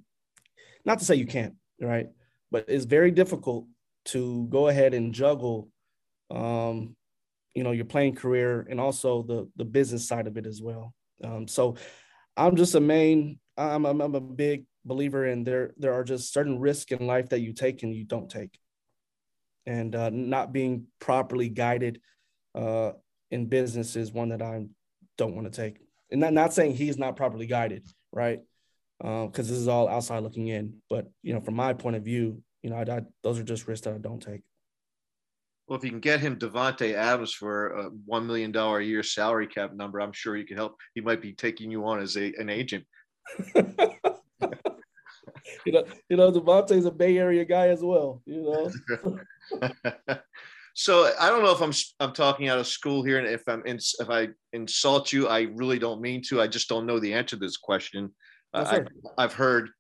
not 0.86 1.00
to 1.00 1.06
say 1.06 1.16
you 1.16 1.26
can't 1.26 1.56
right, 1.82 2.08
but 2.52 2.66
it's 2.68 2.86
very 2.86 3.12
difficult 3.12 3.68
to 4.06 4.48
go 4.50 4.68
ahead 4.68 4.94
and 4.94 5.14
juggle. 5.14 5.70
Um, 6.32 6.96
you 7.54 7.64
know 7.64 7.72
your 7.72 7.86
playing 7.86 8.16
career 8.16 8.68
and 8.70 8.80
also 8.80 9.24
the 9.24 9.50
the 9.56 9.66
business 9.66 10.08
side 10.08 10.28
of 10.28 10.38
it 10.38 10.46
as 10.46 10.62
well. 10.62 10.94
Um, 11.24 11.48
so 11.48 11.76
I'm 12.38 12.56
just 12.56 12.76
a 12.76 12.80
main 12.80 13.40
I'm, 13.58 13.86
I'm, 13.86 14.02
I'm 14.02 14.16
a 14.16 14.22
big 14.22 14.66
believer 14.86 15.26
in 15.26 15.44
there 15.44 15.74
there 15.78 15.94
are 15.94 16.04
just 16.04 16.32
certain 16.32 16.60
risks 16.60 16.92
in 16.92 17.06
life 17.06 17.30
that 17.30 17.42
you 17.42 17.54
take 17.54 17.84
and 17.84 17.94
you 17.94 18.06
don't 18.06 18.30
take 18.30 18.58
and 19.66 19.96
uh, 19.96 20.10
not 20.10 20.54
being 20.54 20.86
properly 21.00 21.50
guided 21.50 22.00
uh, 22.56 22.92
in 23.32 23.48
business 23.48 23.96
is 23.96 24.14
one 24.14 24.30
that 24.30 24.42
i 24.42 24.64
don't 25.18 25.36
want 25.36 25.52
to 25.52 25.62
take 25.62 25.80
and 26.12 26.22
not, 26.22 26.32
not 26.32 26.54
saying 26.54 26.74
he's 26.74 26.98
not 26.98 27.18
properly 27.18 27.48
guided 27.48 27.86
right 28.12 28.40
because 29.00 29.48
uh, 29.48 29.52
this 29.52 29.52
is 29.52 29.68
all 29.68 29.88
outside 29.88 30.24
looking 30.24 30.48
in 30.48 30.74
but 30.90 31.08
you 31.24 31.34
know 31.34 31.40
from 31.40 31.56
my 31.56 31.74
point 31.74 31.96
of 31.96 32.04
view 32.04 32.42
you 32.62 32.70
know 32.70 32.78
I, 32.78 32.82
I, 32.82 33.02
those 33.24 33.40
are 33.40 33.44
just 33.44 33.68
risks 33.68 33.86
that 33.86 33.94
i 33.94 33.98
don't 33.98 34.22
take 34.22 34.42
well, 35.68 35.78
if 35.78 35.84
you 35.84 35.90
can 35.90 36.00
get 36.00 36.22
him 36.22 36.38
Davante 36.38 36.94
Adams 36.94 37.34
for 37.34 37.72
a 37.72 37.90
one 38.06 38.26
million 38.26 38.54
dollar 38.54 38.80
a 38.80 38.86
year 38.86 39.04
salary 39.04 39.48
cap 39.48 39.74
number, 39.74 40.00
I'm 40.00 40.14
sure 40.14 40.38
you 40.38 40.46
can 40.46 40.56
help. 40.56 40.78
He 40.96 41.02
might 41.02 41.22
be 41.22 41.34
taking 41.34 41.70
you 41.70 41.86
on 41.86 42.00
as 42.00 42.16
a 42.16 42.34
an 42.38 42.50
agent. 42.50 42.86
you 43.56 43.66
know, 45.74 45.84
you 46.10 46.16
know, 46.16 46.32
Davante's 46.32 46.86
a 46.86 46.92
Bay 46.92 47.18
Area 47.18 47.44
guy 47.44 47.68
as 47.68 47.82
well. 47.82 48.22
You 48.26 48.72
know. 49.02 49.20
so 50.80 51.12
I 51.20 51.30
don't 51.30 51.42
know 51.42 51.52
if 51.52 51.60
I'm 51.60 51.74
I'm 52.00 52.14
talking 52.14 52.50
out 52.50 52.60
of 52.60 52.68
school 52.68 53.02
here, 53.02 53.18
and 53.18 53.26
if 53.26 53.42
I'm 53.48 53.66
in, 53.66 53.80
if 54.00 54.12
I 54.12 54.28
insult 54.54 55.12
you, 55.12 55.28
I 55.28 55.48
really 55.56 55.80
don't 55.80 56.02
mean 56.02 56.22
to. 56.28 56.40
I 56.40 56.46
just 56.46 56.70
don't 56.70 56.86
know 56.86 57.00
the 57.00 57.16
answer 57.16 57.36
to 57.36 57.38
this 57.38 57.58
question. 57.58 58.14
Uh, 58.54 58.84
I, 59.18 59.22
have 59.24 59.34
heard 59.34 59.72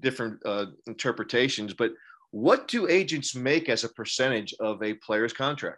different 0.00 0.40
uh, 0.46 0.66
interpretations, 0.86 1.74
but 1.74 1.92
what 2.30 2.68
do 2.68 2.88
agents 2.88 3.34
make 3.34 3.68
as 3.68 3.84
a 3.84 3.90
percentage 3.90 4.54
of 4.58 4.82
a 4.82 4.94
player's 4.94 5.34
contract? 5.34 5.76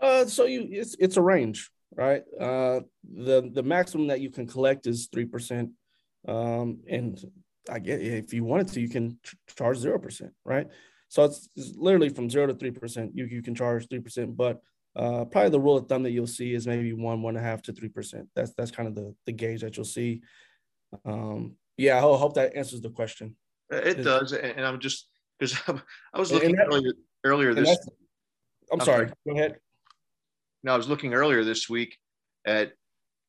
Uh, 0.00 0.24
so 0.24 0.46
you 0.46 0.66
it's 0.68 0.96
it's 0.98 1.16
a 1.16 1.22
range, 1.22 1.70
right? 1.94 2.24
Uh, 2.40 2.80
the 3.14 3.48
the 3.54 3.62
maximum 3.62 4.08
that 4.08 4.20
you 4.20 4.30
can 4.30 4.48
collect 4.48 4.88
is 4.88 5.08
three 5.12 5.26
percent, 5.26 5.70
um, 6.26 6.80
and 6.90 7.24
I 7.70 7.78
get 7.78 8.00
if 8.00 8.34
you 8.34 8.42
wanted 8.42 8.68
to, 8.72 8.80
you 8.80 8.88
can 8.88 9.20
charge 9.56 9.76
zero 9.76 10.00
percent, 10.00 10.32
right? 10.44 10.66
So 11.12 11.24
it's, 11.24 11.46
it's, 11.56 11.76
literally 11.76 12.08
from 12.08 12.30
zero 12.30 12.46
to 12.46 12.54
three 12.54 12.70
percent. 12.70 13.12
You 13.14 13.26
you 13.26 13.42
can 13.42 13.54
charge 13.54 13.86
three 13.86 14.00
percent, 14.00 14.34
but 14.34 14.62
uh, 14.96 15.26
probably 15.26 15.50
the 15.50 15.60
rule 15.60 15.76
of 15.76 15.86
thumb 15.86 16.04
that 16.04 16.12
you'll 16.12 16.26
see 16.26 16.54
is 16.54 16.66
maybe 16.66 16.94
one 16.94 17.20
one 17.20 17.36
and 17.36 17.44
a 17.44 17.46
half 17.46 17.60
to 17.64 17.72
three 17.74 17.90
percent. 17.90 18.30
That's 18.34 18.54
that's 18.54 18.70
kind 18.70 18.88
of 18.88 18.94
the 18.94 19.14
the 19.26 19.32
gauge 19.32 19.60
that 19.60 19.76
you'll 19.76 19.84
see. 19.84 20.22
Um, 21.04 21.56
yeah, 21.76 21.98
I 21.98 22.00
hope 22.00 22.32
that 22.36 22.56
answers 22.56 22.80
the 22.80 22.88
question. 22.88 23.36
It 23.68 24.02
does, 24.02 24.32
and 24.32 24.64
I'm 24.64 24.80
just 24.80 25.06
because 25.38 25.54
I 26.14 26.18
was 26.18 26.32
looking 26.32 26.56
that, 26.56 26.68
earlier 26.68 26.94
earlier 27.24 27.52
this. 27.52 27.68
I'm, 28.72 28.80
I'm 28.80 28.86
sorry. 28.86 29.12
Go 29.28 29.34
ahead. 29.34 29.56
Now 30.64 30.72
I 30.72 30.76
was 30.78 30.88
looking 30.88 31.12
earlier 31.12 31.44
this 31.44 31.68
week 31.68 31.98
at 32.46 32.72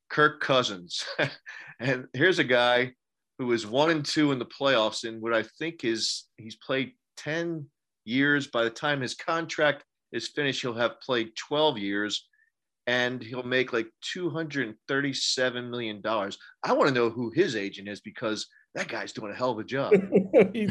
Kirk 0.10 0.40
Cousins, 0.40 1.04
and 1.82 2.08
here's 2.14 2.40
a 2.40 2.46
guy 2.46 2.94
who 3.40 3.52
is 3.52 3.68
one 3.68 3.90
and 3.90 4.06
two 4.06 4.32
in 4.32 4.40
the 4.40 4.46
playoffs 4.46 5.04
in 5.04 5.20
what 5.20 5.34
I 5.34 5.44
think 5.60 5.84
is 5.84 6.28
he's 6.38 6.56
played 6.56 6.94
10 7.18 7.68
years. 8.06 8.48
By 8.48 8.64
the 8.64 8.70
time 8.70 9.02
his 9.02 9.16
contract 9.16 9.84
is 10.12 10.28
finished, 10.28 10.62
he'll 10.62 10.74
have 10.74 11.02
played 11.02 11.36
12 11.36 11.78
years 11.78 12.28
and 12.86 13.24
he'll 13.24 13.44
make 13.44 13.72
like 13.74 13.88
$237 14.16 15.70
million. 15.70 16.02
I 16.06 16.74
want 16.74 16.90
to 16.90 16.94
know 16.94 17.10
who 17.10 17.30
his 17.30 17.56
agent 17.56 17.88
is 17.88 18.02
because 18.02 18.48
that 18.76 18.88
guy's 18.88 19.14
doing 19.14 19.32
a 19.32 19.36
hell 19.36 19.52
of 19.52 19.60
a 19.60 19.64
job. 19.64 19.94
he, 20.54 20.70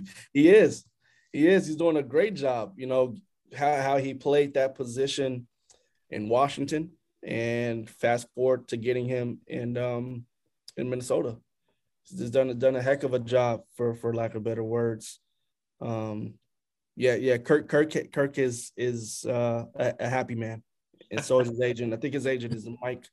is. 0.49 0.85
He 1.33 1.49
is. 1.49 1.67
He's 1.67 1.77
doing 1.77 1.97
a 1.97 2.03
great 2.03 2.35
job. 2.35 2.75
You 2.77 2.87
know, 2.87 3.17
how, 3.55 3.77
how 3.77 3.97
he 3.99 4.15
played 4.15 4.55
that 4.55 4.75
position 4.75 5.47
in 6.11 6.29
Washington 6.29 6.91
and 7.23 7.89
fast 7.89 8.27
forward 8.35 8.69
to 8.69 8.77
getting 8.77 9.07
him 9.07 9.39
in 9.47 9.77
um 9.77 10.25
in 10.77 10.91
Minnesota. 10.91 11.37
He's 12.05 12.31
done 12.31 12.59
done 12.59 12.77
a 12.77 12.83
heck 12.83 13.05
of 13.05 13.15
a 13.15 13.19
job 13.19 13.63
for 13.77 13.95
for 13.95 14.13
lack 14.13 14.35
of 14.35 14.45
better 14.45 14.65
words. 14.65 15.21
Um 15.81 16.35
yeah, 16.97 17.15
yeah, 17.15 17.39
Kirk 17.39 17.69
Kirk 17.69 17.95
Kirk 18.13 18.39
is 18.39 18.73
is 18.77 19.25
uh, 19.27 19.65
a, 19.75 19.95
a 20.01 20.09
happy 20.09 20.35
man. 20.35 20.63
And 21.11 21.25
so 21.25 21.41
is 21.41 21.49
his 21.49 21.61
agent. 21.63 21.93
I 21.93 21.97
think 21.97 22.15
his 22.15 22.27
agent 22.27 22.55
is 22.55 22.69
Mike 22.81 23.05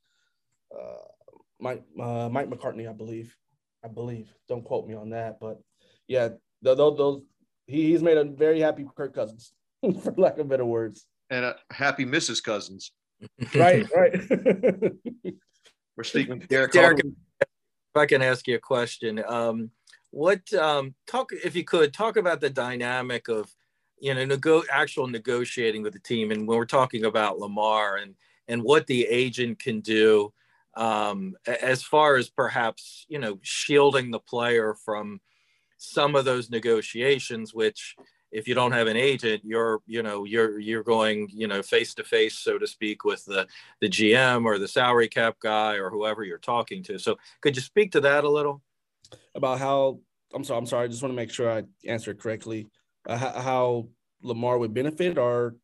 uh 0.74 1.06
Mike 1.60 1.82
uh, 2.00 2.28
Mike 2.30 2.50
McCartney, 2.50 2.88
I 2.88 2.92
believe. 2.92 3.34
I 3.84 3.88
believe. 3.88 4.28
Don't 4.48 4.64
quote 4.64 4.86
me 4.86 4.94
on 4.94 5.10
that, 5.10 5.38
but 5.40 5.60
yeah, 6.06 6.28
those, 6.62 6.76
those 6.76 7.22
he, 7.66 7.90
he's 7.90 8.02
made 8.02 8.18
a 8.18 8.24
very 8.24 8.60
happy 8.60 8.86
Kirk 8.96 9.14
Cousins, 9.14 9.52
for 10.02 10.12
lack 10.16 10.38
of 10.38 10.48
better 10.48 10.66
words. 10.66 11.06
And 11.30 11.44
a 11.44 11.56
happy 11.70 12.04
Mrs. 12.04 12.42
Cousins. 12.42 12.92
right, 13.54 13.86
right. 13.96 14.20
We're 15.96 16.04
speaking 16.04 16.38
with 16.38 16.48
Derek. 16.48 16.72
Derek, 16.72 17.00
if 17.00 17.96
I 17.96 18.06
can 18.06 18.22
ask 18.22 18.46
you 18.48 18.56
a 18.56 18.60
question, 18.60 19.22
um, 19.26 19.70
what 20.10 20.52
um, 20.54 20.94
talk 21.06 21.30
if 21.32 21.54
you 21.54 21.64
could 21.64 21.94
talk 21.94 22.16
about 22.16 22.40
the 22.40 22.50
dynamic 22.50 23.28
of 23.28 23.50
you 24.00 24.14
know 24.14 24.24
nego- 24.24 24.64
actual 24.70 25.06
negotiating 25.06 25.82
with 25.82 25.92
the 25.92 25.98
team, 25.98 26.30
and 26.30 26.46
when 26.46 26.58
we're 26.58 26.64
talking 26.64 27.04
about 27.04 27.38
Lamar 27.38 27.96
and 27.96 28.14
and 28.48 28.62
what 28.62 28.86
the 28.86 29.06
agent 29.06 29.58
can 29.58 29.80
do 29.80 30.32
um, 30.74 31.36
as 31.46 31.82
far 31.82 32.16
as 32.16 32.28
perhaps 32.28 33.06
you 33.08 33.18
know 33.18 33.38
shielding 33.42 34.10
the 34.10 34.18
player 34.18 34.74
from 34.74 35.20
some 35.76 36.14
of 36.14 36.24
those 36.24 36.50
negotiations, 36.50 37.54
which 37.54 37.96
if 38.32 38.46
you 38.46 38.54
don't 38.54 38.72
have 38.72 38.86
an 38.86 38.96
agent, 38.96 39.42
you're 39.44 39.80
you 39.86 40.02
know 40.02 40.24
you're 40.24 40.58
you're 40.58 40.82
going 40.82 41.28
you 41.32 41.48
know 41.48 41.62
face 41.62 41.94
to 41.94 42.04
face, 42.04 42.38
so 42.38 42.58
to 42.58 42.66
speak, 42.66 43.04
with 43.04 43.24
the 43.24 43.46
the 43.80 43.88
GM 43.88 44.44
or 44.44 44.58
the 44.58 44.68
salary 44.68 45.08
cap 45.08 45.36
guy 45.40 45.74
or 45.74 45.90
whoever 45.90 46.22
you're 46.22 46.38
talking 46.38 46.82
to. 46.84 46.98
So 46.98 47.18
could 47.40 47.56
you 47.56 47.62
speak 47.62 47.92
to 47.92 48.00
that 48.02 48.24
a 48.24 48.30
little 48.30 48.62
about 49.34 49.58
how? 49.58 50.00
I'm 50.32 50.44
sorry. 50.44 50.58
I'm 50.58 50.66
sorry. 50.66 50.84
I 50.84 50.88
just 50.88 51.02
want 51.02 51.12
to 51.12 51.16
make 51.16 51.32
sure 51.32 51.50
I 51.50 51.64
answer 51.84 52.14
correctly. 52.14 52.68
Uh, 53.10 53.42
how, 53.42 53.88
Lamar 54.22 54.58
would 54.58 54.72
benefit, 54.72 55.18
or 55.18 55.56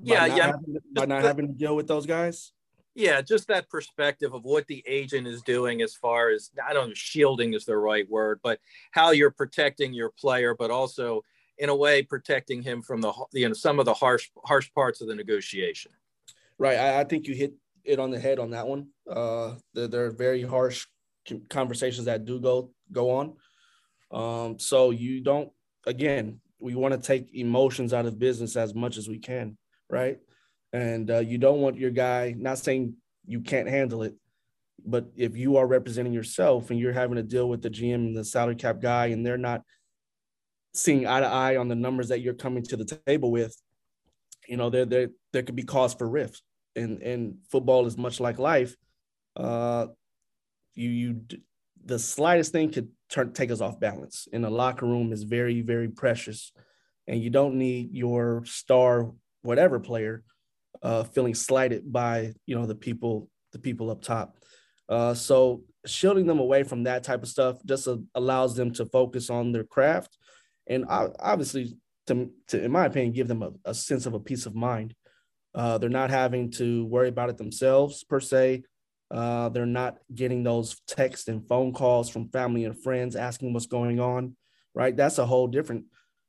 yeah, 0.00 0.26
yeah, 0.26 0.46
having, 0.46 0.76
by 0.92 1.06
not 1.06 1.22
having 1.22 1.46
to 1.48 1.52
deal 1.52 1.76
with 1.76 1.86
those 1.86 2.06
guys? 2.06 2.52
Yeah 2.94 3.22
just 3.22 3.46
that 3.46 3.70
perspective 3.70 4.34
of 4.34 4.42
what 4.42 4.66
the 4.66 4.82
agent 4.84 5.28
is 5.28 5.40
doing 5.42 5.82
as 5.82 5.94
far 5.94 6.30
as 6.30 6.50
i 6.68 6.72
don't 6.72 6.88
know 6.88 6.94
shielding 6.94 7.54
is 7.54 7.64
the 7.64 7.76
right 7.76 8.10
word 8.10 8.40
but 8.42 8.58
how 8.90 9.12
you're 9.12 9.30
protecting 9.30 9.94
your 9.94 10.10
player 10.10 10.52
but 10.52 10.72
also 10.72 11.22
in 11.58 11.68
a 11.68 11.76
way 11.76 12.02
protecting 12.02 12.60
him 12.60 12.82
from 12.82 13.00
the 13.00 13.12
you 13.32 13.46
know 13.46 13.54
some 13.54 13.78
of 13.78 13.84
the 13.84 13.94
harsh 13.94 14.28
harsh 14.44 14.68
parts 14.74 15.00
of 15.00 15.08
the 15.08 15.14
negotiation. 15.14 15.92
Right 16.58 16.78
i, 16.78 17.00
I 17.00 17.04
think 17.04 17.28
you 17.28 17.34
hit 17.34 17.54
it 17.84 17.98
on 17.98 18.10
the 18.10 18.18
head 18.18 18.38
on 18.38 18.50
that 18.50 18.66
one. 18.66 18.88
Uh 19.08 19.54
there, 19.74 19.88
there 19.88 20.04
are 20.06 20.10
very 20.10 20.42
harsh 20.42 20.86
conversations 21.48 22.06
that 22.06 22.24
do 22.24 22.40
go 22.40 22.72
go 22.90 23.10
on. 23.10 23.36
Um 24.10 24.58
so 24.58 24.90
you 24.90 25.20
don't 25.20 25.50
again 25.86 26.40
we 26.60 26.74
want 26.74 26.94
to 26.94 27.00
take 27.00 27.34
emotions 27.34 27.92
out 27.92 28.06
of 28.06 28.18
business 28.18 28.56
as 28.56 28.74
much 28.74 28.96
as 28.96 29.08
we 29.08 29.18
can 29.18 29.56
right? 29.90 30.18
And 30.74 31.10
uh, 31.10 31.20
you 31.20 31.38
don't 31.38 31.62
want 31.62 31.78
your 31.78 31.90
guy 31.90 32.34
not 32.36 32.58
saying 32.58 32.94
you 33.26 33.40
can't 33.40 33.68
handle 33.68 34.02
it 34.02 34.14
but 34.86 35.06
if 35.16 35.36
you 35.36 35.56
are 35.56 35.66
representing 35.66 36.12
yourself 36.12 36.70
and 36.70 36.78
you're 36.78 36.92
having 36.92 37.16
to 37.16 37.22
deal 37.22 37.48
with 37.48 37.62
the 37.62 37.68
gm 37.68 37.94
and 37.94 38.16
the 38.16 38.24
salary 38.24 38.54
cap 38.54 38.80
guy 38.80 39.06
and 39.06 39.26
they're 39.26 39.36
not 39.36 39.62
seeing 40.72 41.06
eye 41.06 41.20
to 41.20 41.26
eye 41.26 41.56
on 41.56 41.68
the 41.68 41.74
numbers 41.74 42.08
that 42.08 42.20
you're 42.20 42.34
coming 42.34 42.62
to 42.62 42.76
the 42.76 43.00
table 43.06 43.30
with 43.30 43.56
you 44.46 44.56
know 44.56 44.70
there 44.70 44.84
there 44.86 45.08
there 45.32 45.42
could 45.42 45.56
be 45.56 45.64
cause 45.64 45.94
for 45.94 46.08
rifts 46.08 46.42
and 46.76 47.02
and 47.02 47.36
football 47.50 47.86
is 47.86 47.98
much 47.98 48.20
like 48.20 48.38
life. 48.38 48.74
Uh 49.36 49.88
you 50.74 50.90
you 50.90 51.20
the 51.84 51.98
slightest 51.98 52.52
thing 52.52 52.70
could 52.70 52.88
turn 53.08 53.32
take 53.32 53.50
us 53.50 53.60
off 53.60 53.80
balance 53.80 54.28
and 54.32 54.44
the 54.44 54.50
locker 54.50 54.86
room 54.86 55.12
is 55.12 55.22
very 55.22 55.62
very 55.62 55.88
precious 55.88 56.52
and 57.06 57.22
you 57.22 57.30
don't 57.30 57.54
need 57.54 57.92
your 57.92 58.44
star 58.44 59.10
whatever 59.42 59.80
player 59.80 60.22
uh, 60.82 61.04
feeling 61.04 61.34
slighted 61.34 61.92
by 61.92 62.32
you 62.46 62.54
know 62.54 62.66
the 62.66 62.74
people 62.74 63.28
the 63.52 63.58
people 63.58 63.90
up 63.90 64.02
top. 64.02 64.36
Uh, 64.88 65.14
so 65.14 65.62
shielding 65.86 66.26
them 66.26 66.38
away 66.38 66.62
from 66.62 66.84
that 66.84 67.02
type 67.02 67.22
of 67.22 67.28
stuff 67.28 67.58
just 67.64 67.88
allows 68.14 68.54
them 68.54 68.72
to 68.72 68.86
focus 68.86 69.30
on 69.30 69.52
their 69.52 69.64
craft, 69.64 70.16
and 70.66 70.84
obviously, 70.88 71.76
to, 72.06 72.30
to 72.46 72.62
in 72.62 72.70
my 72.70 72.86
opinion, 72.86 73.12
give 73.12 73.28
them 73.28 73.42
a, 73.42 73.50
a 73.64 73.74
sense 73.74 74.06
of 74.06 74.14
a 74.14 74.20
peace 74.20 74.46
of 74.46 74.54
mind. 74.54 74.94
Uh, 75.54 75.78
they're 75.78 75.88
not 75.88 76.10
having 76.10 76.50
to 76.50 76.84
worry 76.86 77.08
about 77.08 77.30
it 77.30 77.38
themselves 77.38 78.04
per 78.04 78.20
se. 78.20 78.62
Uh, 79.10 79.48
they're 79.48 79.66
not 79.66 79.98
getting 80.14 80.42
those 80.42 80.80
texts 80.86 81.28
and 81.28 81.46
phone 81.48 81.72
calls 81.72 82.10
from 82.10 82.28
family 82.28 82.64
and 82.64 82.78
friends 82.82 83.16
asking 83.16 83.52
what's 83.52 83.66
going 83.66 84.00
on. 84.00 84.36
Right, 84.74 84.96
that's 84.96 85.18
a 85.18 85.26
whole 85.26 85.48
different 85.48 85.86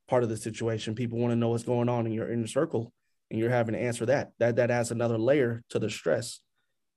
part 0.07 0.23
of 0.23 0.29
the 0.29 0.37
situation. 0.37 0.95
People 0.95 1.19
want 1.19 1.31
to 1.31 1.35
know 1.35 1.49
what's 1.49 1.63
going 1.63 1.89
on 1.89 2.07
in 2.07 2.13
your 2.13 2.31
inner 2.31 2.47
circle 2.47 2.93
and 3.29 3.39
you're 3.39 3.49
having 3.49 3.73
to 3.73 3.81
answer 3.81 4.05
that. 4.07 4.31
That 4.39 4.55
that 4.55 4.71
adds 4.71 4.91
another 4.91 5.17
layer 5.17 5.63
to 5.69 5.79
the 5.79 5.89
stress. 5.89 6.39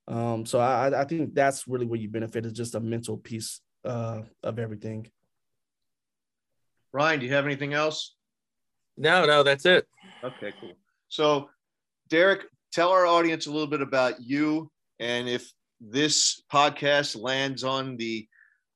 Um, 0.08 0.46
so 0.46 0.58
I, 0.58 1.02
I 1.02 1.04
think 1.04 1.34
that's 1.34 1.68
really 1.68 1.86
where 1.86 1.98
you 1.98 2.08
benefit 2.08 2.46
is 2.46 2.52
just 2.52 2.74
a 2.74 2.80
mental 2.80 3.16
piece 3.16 3.60
uh, 3.84 4.22
of 4.42 4.58
everything. 4.58 5.10
Ryan, 6.92 7.20
do 7.20 7.26
you 7.26 7.32
have 7.32 7.46
anything 7.46 7.72
else? 7.72 8.14
No, 8.96 9.24
no, 9.24 9.42
that's 9.42 9.64
it. 9.64 9.86
Okay, 10.22 10.52
cool. 10.60 10.72
So, 11.08 11.48
Derek, 12.08 12.42
tell 12.72 12.90
our 12.90 13.06
audience 13.06 13.46
a 13.46 13.52
little 13.52 13.66
bit 13.66 13.80
about 13.80 14.20
you 14.20 14.70
and 14.98 15.28
if 15.28 15.50
this 15.82 16.42
podcast 16.52 17.20
lands 17.20 17.64
on 17.64 17.96
the 17.96 18.26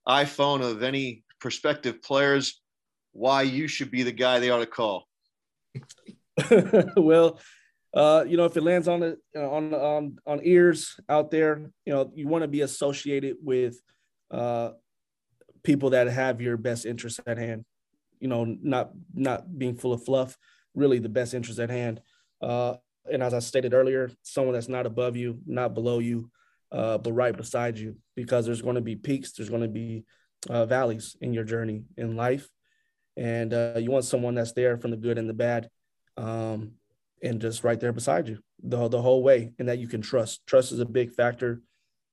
iPhone 0.09 0.63
of 0.63 0.83
any 0.83 1.23
prospective 1.41 2.03
players, 2.03 2.61
why 3.13 3.43
you 3.43 3.69
should 3.69 3.91
be 3.91 4.03
the 4.03 4.13
guy 4.13 4.39
they 4.39 4.51
ought 4.51 4.59
to 4.59 4.67
call. 4.67 5.07
well, 6.97 7.39
uh, 7.95 8.25
you 8.27 8.37
know, 8.37 8.45
if 8.45 8.57
it 8.57 8.63
lands 8.63 8.89
on 8.89 9.01
the 9.01 9.19
on 9.37 9.73
on 9.73 10.19
on 10.27 10.41
ears 10.43 10.99
out 11.09 11.31
there, 11.31 11.71
you 11.85 11.93
know, 11.93 12.11
you 12.15 12.29
want 12.29 12.43
to 12.43 12.49
be 12.49 12.61
associated 12.63 13.37
with 13.43 13.81
uh, 14.31 14.71
people 15.63 15.91
that 15.91 16.09
have 16.09 16.41
your 16.41 16.57
best 16.57 16.85
interests 16.85 17.21
at 17.27 17.39
hand. 17.39 17.65
You 18.21 18.29
know, 18.29 18.45
not 18.45 18.91
not 19.15 19.59
being 19.59 19.77
full 19.77 19.93
of 19.93 20.05
fluff. 20.05 20.37
Really, 20.75 20.99
the 20.99 21.09
best 21.09 21.33
interest 21.33 21.59
at 21.59 21.71
hand. 21.71 22.01
Uh, 22.43 22.75
and 23.11 23.23
as 23.23 23.33
I 23.33 23.39
stated 23.39 23.73
earlier, 23.73 24.11
someone 24.23 24.55
that's 24.55 24.69
not 24.69 24.85
above 24.85 25.17
you, 25.17 25.39
not 25.47 25.73
below 25.73 26.01
you, 26.01 26.31
uh, 26.73 26.99
but 26.99 27.13
right 27.13 27.37
beside 27.37 27.79
you, 27.79 27.97
because 28.15 28.47
there's 28.47 28.63
going 28.63 28.75
to 28.75 28.81
be 28.81 28.97
peaks, 28.97 29.33
there's 29.33 29.51
going 29.51 29.63
to 29.63 29.69
be 29.69 30.05
uh, 30.51 30.67
valleys 30.67 31.17
in 31.21 31.33
your 31.33 31.45
journey 31.45 31.85
in 31.97 32.17
life, 32.17 32.49
and 33.17 33.53
uh, 33.55 33.75
you 33.79 33.91
want 33.91 34.05
someone 34.05 34.35
that's 34.35 34.53
there 34.53 34.77
from 34.77 34.91
the 34.91 34.97
good 34.97 35.19
and 35.19 35.29
the 35.29 35.35
bad 35.35 35.69
um, 36.17 36.73
and 37.23 37.41
just 37.41 37.65
right 37.65 37.81
there 37.81 37.93
beside 37.93 38.29
you 38.29 38.39
the, 38.63 38.89
the 38.89 39.01
whole 39.01 39.23
way 39.23 39.53
and 39.59 39.69
that 39.69 39.79
you 39.79 39.89
can 39.89 40.01
trust. 40.01 40.47
Trust 40.47 40.73
is 40.73 40.81
a 40.81 40.87
big 40.87 41.13
factor 41.13 41.63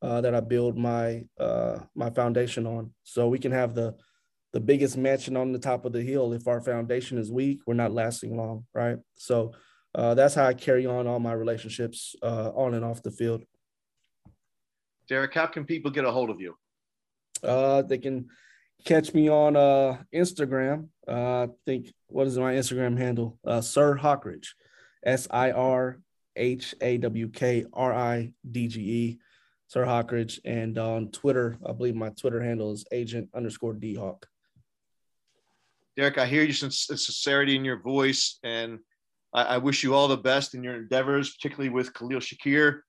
uh, 0.01 0.19
that 0.19 0.35
i 0.35 0.41
build 0.41 0.77
my 0.77 1.23
uh, 1.39 1.79
my 1.95 2.09
foundation 2.09 2.67
on. 2.67 2.91
So 3.03 3.27
we 3.27 3.39
can 3.39 3.51
have 3.51 3.73
the 3.73 3.95
the 4.51 4.59
biggest 4.59 4.97
mansion 4.97 5.35
on 5.35 5.51
the 5.51 5.59
top 5.59 5.85
of 5.85 5.93
the 5.93 6.01
hill 6.01 6.33
if 6.33 6.47
our 6.47 6.61
foundation 6.61 7.17
is 7.17 7.31
weak 7.31 7.61
we're 7.65 7.73
not 7.73 7.93
lasting 7.93 8.35
long 8.37 8.65
right? 8.73 8.97
So 9.15 9.53
uh, 9.95 10.13
that's 10.13 10.35
how 10.35 10.45
i 10.45 10.53
carry 10.53 10.85
on 10.85 11.07
all 11.07 11.19
my 11.19 11.33
relationships 11.33 12.15
on 12.21 12.73
and 12.73 12.83
off 12.83 13.01
the 13.01 13.11
field 13.11 13.43
derek 15.07 15.33
how 15.33 15.45
can 15.45 15.65
people 15.65 15.91
get 15.91 16.05
a 16.05 16.11
hold 16.11 16.29
of 16.29 16.39
you 16.39 16.55
uh, 17.43 17.81
they 17.81 17.97
can 17.97 18.29
catch 18.85 19.13
me 19.13 19.29
on 19.29 19.55
uh, 19.55 19.97
Instagram. 20.13 20.87
Uh, 21.07 21.43
I 21.43 21.47
think 21.65 21.93
what 22.07 22.27
is 22.27 22.37
my 22.37 22.53
Instagram 22.53 22.97
handle? 22.97 23.39
Uh, 23.45 23.61
Sir 23.61 23.97
Hawkridge, 23.97 24.49
S 25.05 25.27
I 25.31 25.51
R 25.51 25.99
H 26.35 26.75
A 26.81 26.97
W 26.97 27.29
K 27.29 27.65
R 27.73 27.93
I 27.93 28.31
D 28.49 28.67
G 28.67 28.81
E, 28.81 29.19
Sir 29.67 29.85
Hawkridge. 29.85 30.39
And 30.45 30.77
on 30.77 31.11
Twitter, 31.11 31.57
I 31.65 31.73
believe 31.73 31.95
my 31.95 32.09
Twitter 32.09 32.41
handle 32.41 32.71
is 32.71 32.85
agent 32.91 33.29
underscore 33.33 33.73
D 33.73 33.95
Hawk. 33.95 34.27
Derek, 35.95 36.17
I 36.17 36.25
hear 36.25 36.43
you 36.43 36.53
sincerity 36.53 37.55
in 37.55 37.63
your 37.63 37.79
voice, 37.79 38.39
and 38.43 38.79
I, 39.31 39.43
I 39.43 39.57
wish 39.57 39.83
you 39.83 39.93
all 39.93 40.07
the 40.07 40.17
best 40.17 40.55
in 40.55 40.63
your 40.63 40.75
endeavors, 40.75 41.35
particularly 41.35 41.69
with 41.69 41.93
Khalil 41.93 42.19
Shakir. 42.19 42.79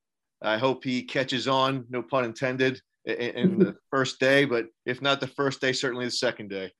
I 0.44 0.58
hope 0.58 0.84
he 0.84 1.02
catches 1.02 1.48
on, 1.48 1.86
no 1.88 2.02
pun 2.02 2.24
intended 2.24 2.80
in 3.04 3.58
the 3.58 3.76
first 3.90 4.20
day, 4.20 4.44
but 4.44 4.66
if 4.86 5.02
not 5.02 5.20
the 5.20 5.26
first 5.26 5.60
day, 5.60 5.72
certainly 5.72 6.04
the 6.04 6.10
second 6.10 6.48
day. 6.48 6.72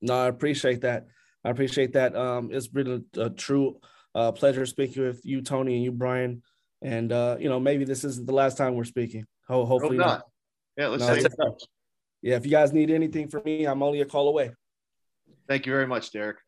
No, 0.00 0.14
I 0.14 0.26
appreciate 0.26 0.80
that. 0.82 1.06
I 1.44 1.50
appreciate 1.50 1.92
that. 1.94 2.16
Um, 2.16 2.50
it's 2.52 2.68
been 2.68 3.04
a, 3.16 3.20
a 3.20 3.30
true 3.30 3.78
uh, 4.14 4.32
pleasure 4.32 4.66
speaking 4.66 5.02
with 5.02 5.20
you, 5.24 5.42
Tony, 5.42 5.74
and 5.74 5.84
you, 5.84 5.92
Brian. 5.92 6.42
And 6.82 7.12
uh, 7.12 7.36
you 7.38 7.48
know, 7.48 7.60
maybe 7.60 7.84
this 7.84 8.04
isn't 8.04 8.26
the 8.26 8.34
last 8.34 8.56
time 8.56 8.74
we're 8.74 8.84
speaking. 8.84 9.24
Ho- 9.48 9.64
hopefully 9.64 9.96
not. 9.96 10.06
not. 10.06 10.22
Yeah, 10.76 10.86
let's 10.88 11.06
no, 11.06 11.14
say 11.14 11.28
yeah, 12.22 12.36
if 12.36 12.44
you 12.44 12.52
guys 12.52 12.72
need 12.72 12.90
anything 12.90 13.28
from 13.28 13.42
me, 13.44 13.64
I'm 13.64 13.82
only 13.82 14.00
a 14.00 14.04
call 14.04 14.28
away. 14.28 14.52
Thank 15.48 15.66
you 15.66 15.72
very 15.72 15.88
much, 15.88 16.12
Derek. 16.12 16.38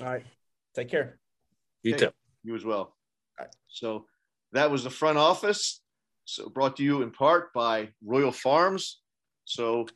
All 0.00 0.06
right. 0.06 0.24
Take 0.74 0.88
care. 0.88 1.18
You 1.82 1.94
too. 1.94 2.10
You 2.42 2.56
as 2.56 2.64
well. 2.64 2.96
So 3.68 4.06
that 4.52 4.70
was 4.70 4.82
the 4.82 4.90
front 4.90 5.18
office. 5.18 5.80
So 6.28 6.50
brought 6.50 6.76
to 6.76 6.82
you 6.82 7.00
in 7.00 7.10
part 7.10 7.54
by 7.54 7.88
Royal 8.04 8.32
Farms. 8.32 9.00
So 9.46 9.86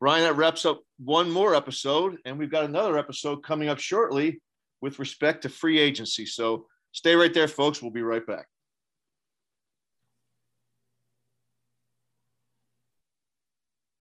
Brian, 0.00 0.24
that 0.24 0.34
wraps 0.34 0.66
up 0.66 0.80
one 0.98 1.30
more 1.30 1.54
episode, 1.54 2.18
and 2.24 2.36
we've 2.36 2.50
got 2.50 2.64
another 2.64 2.98
episode 2.98 3.44
coming 3.44 3.68
up 3.68 3.78
shortly 3.78 4.42
with 4.80 4.98
respect 4.98 5.42
to 5.42 5.48
free 5.48 5.78
agency. 5.78 6.26
So 6.26 6.66
stay 6.90 7.14
right 7.14 7.32
there, 7.32 7.46
folks. 7.46 7.80
We'll 7.80 7.92
be 7.92 8.02
right 8.02 8.26
back. 8.26 8.46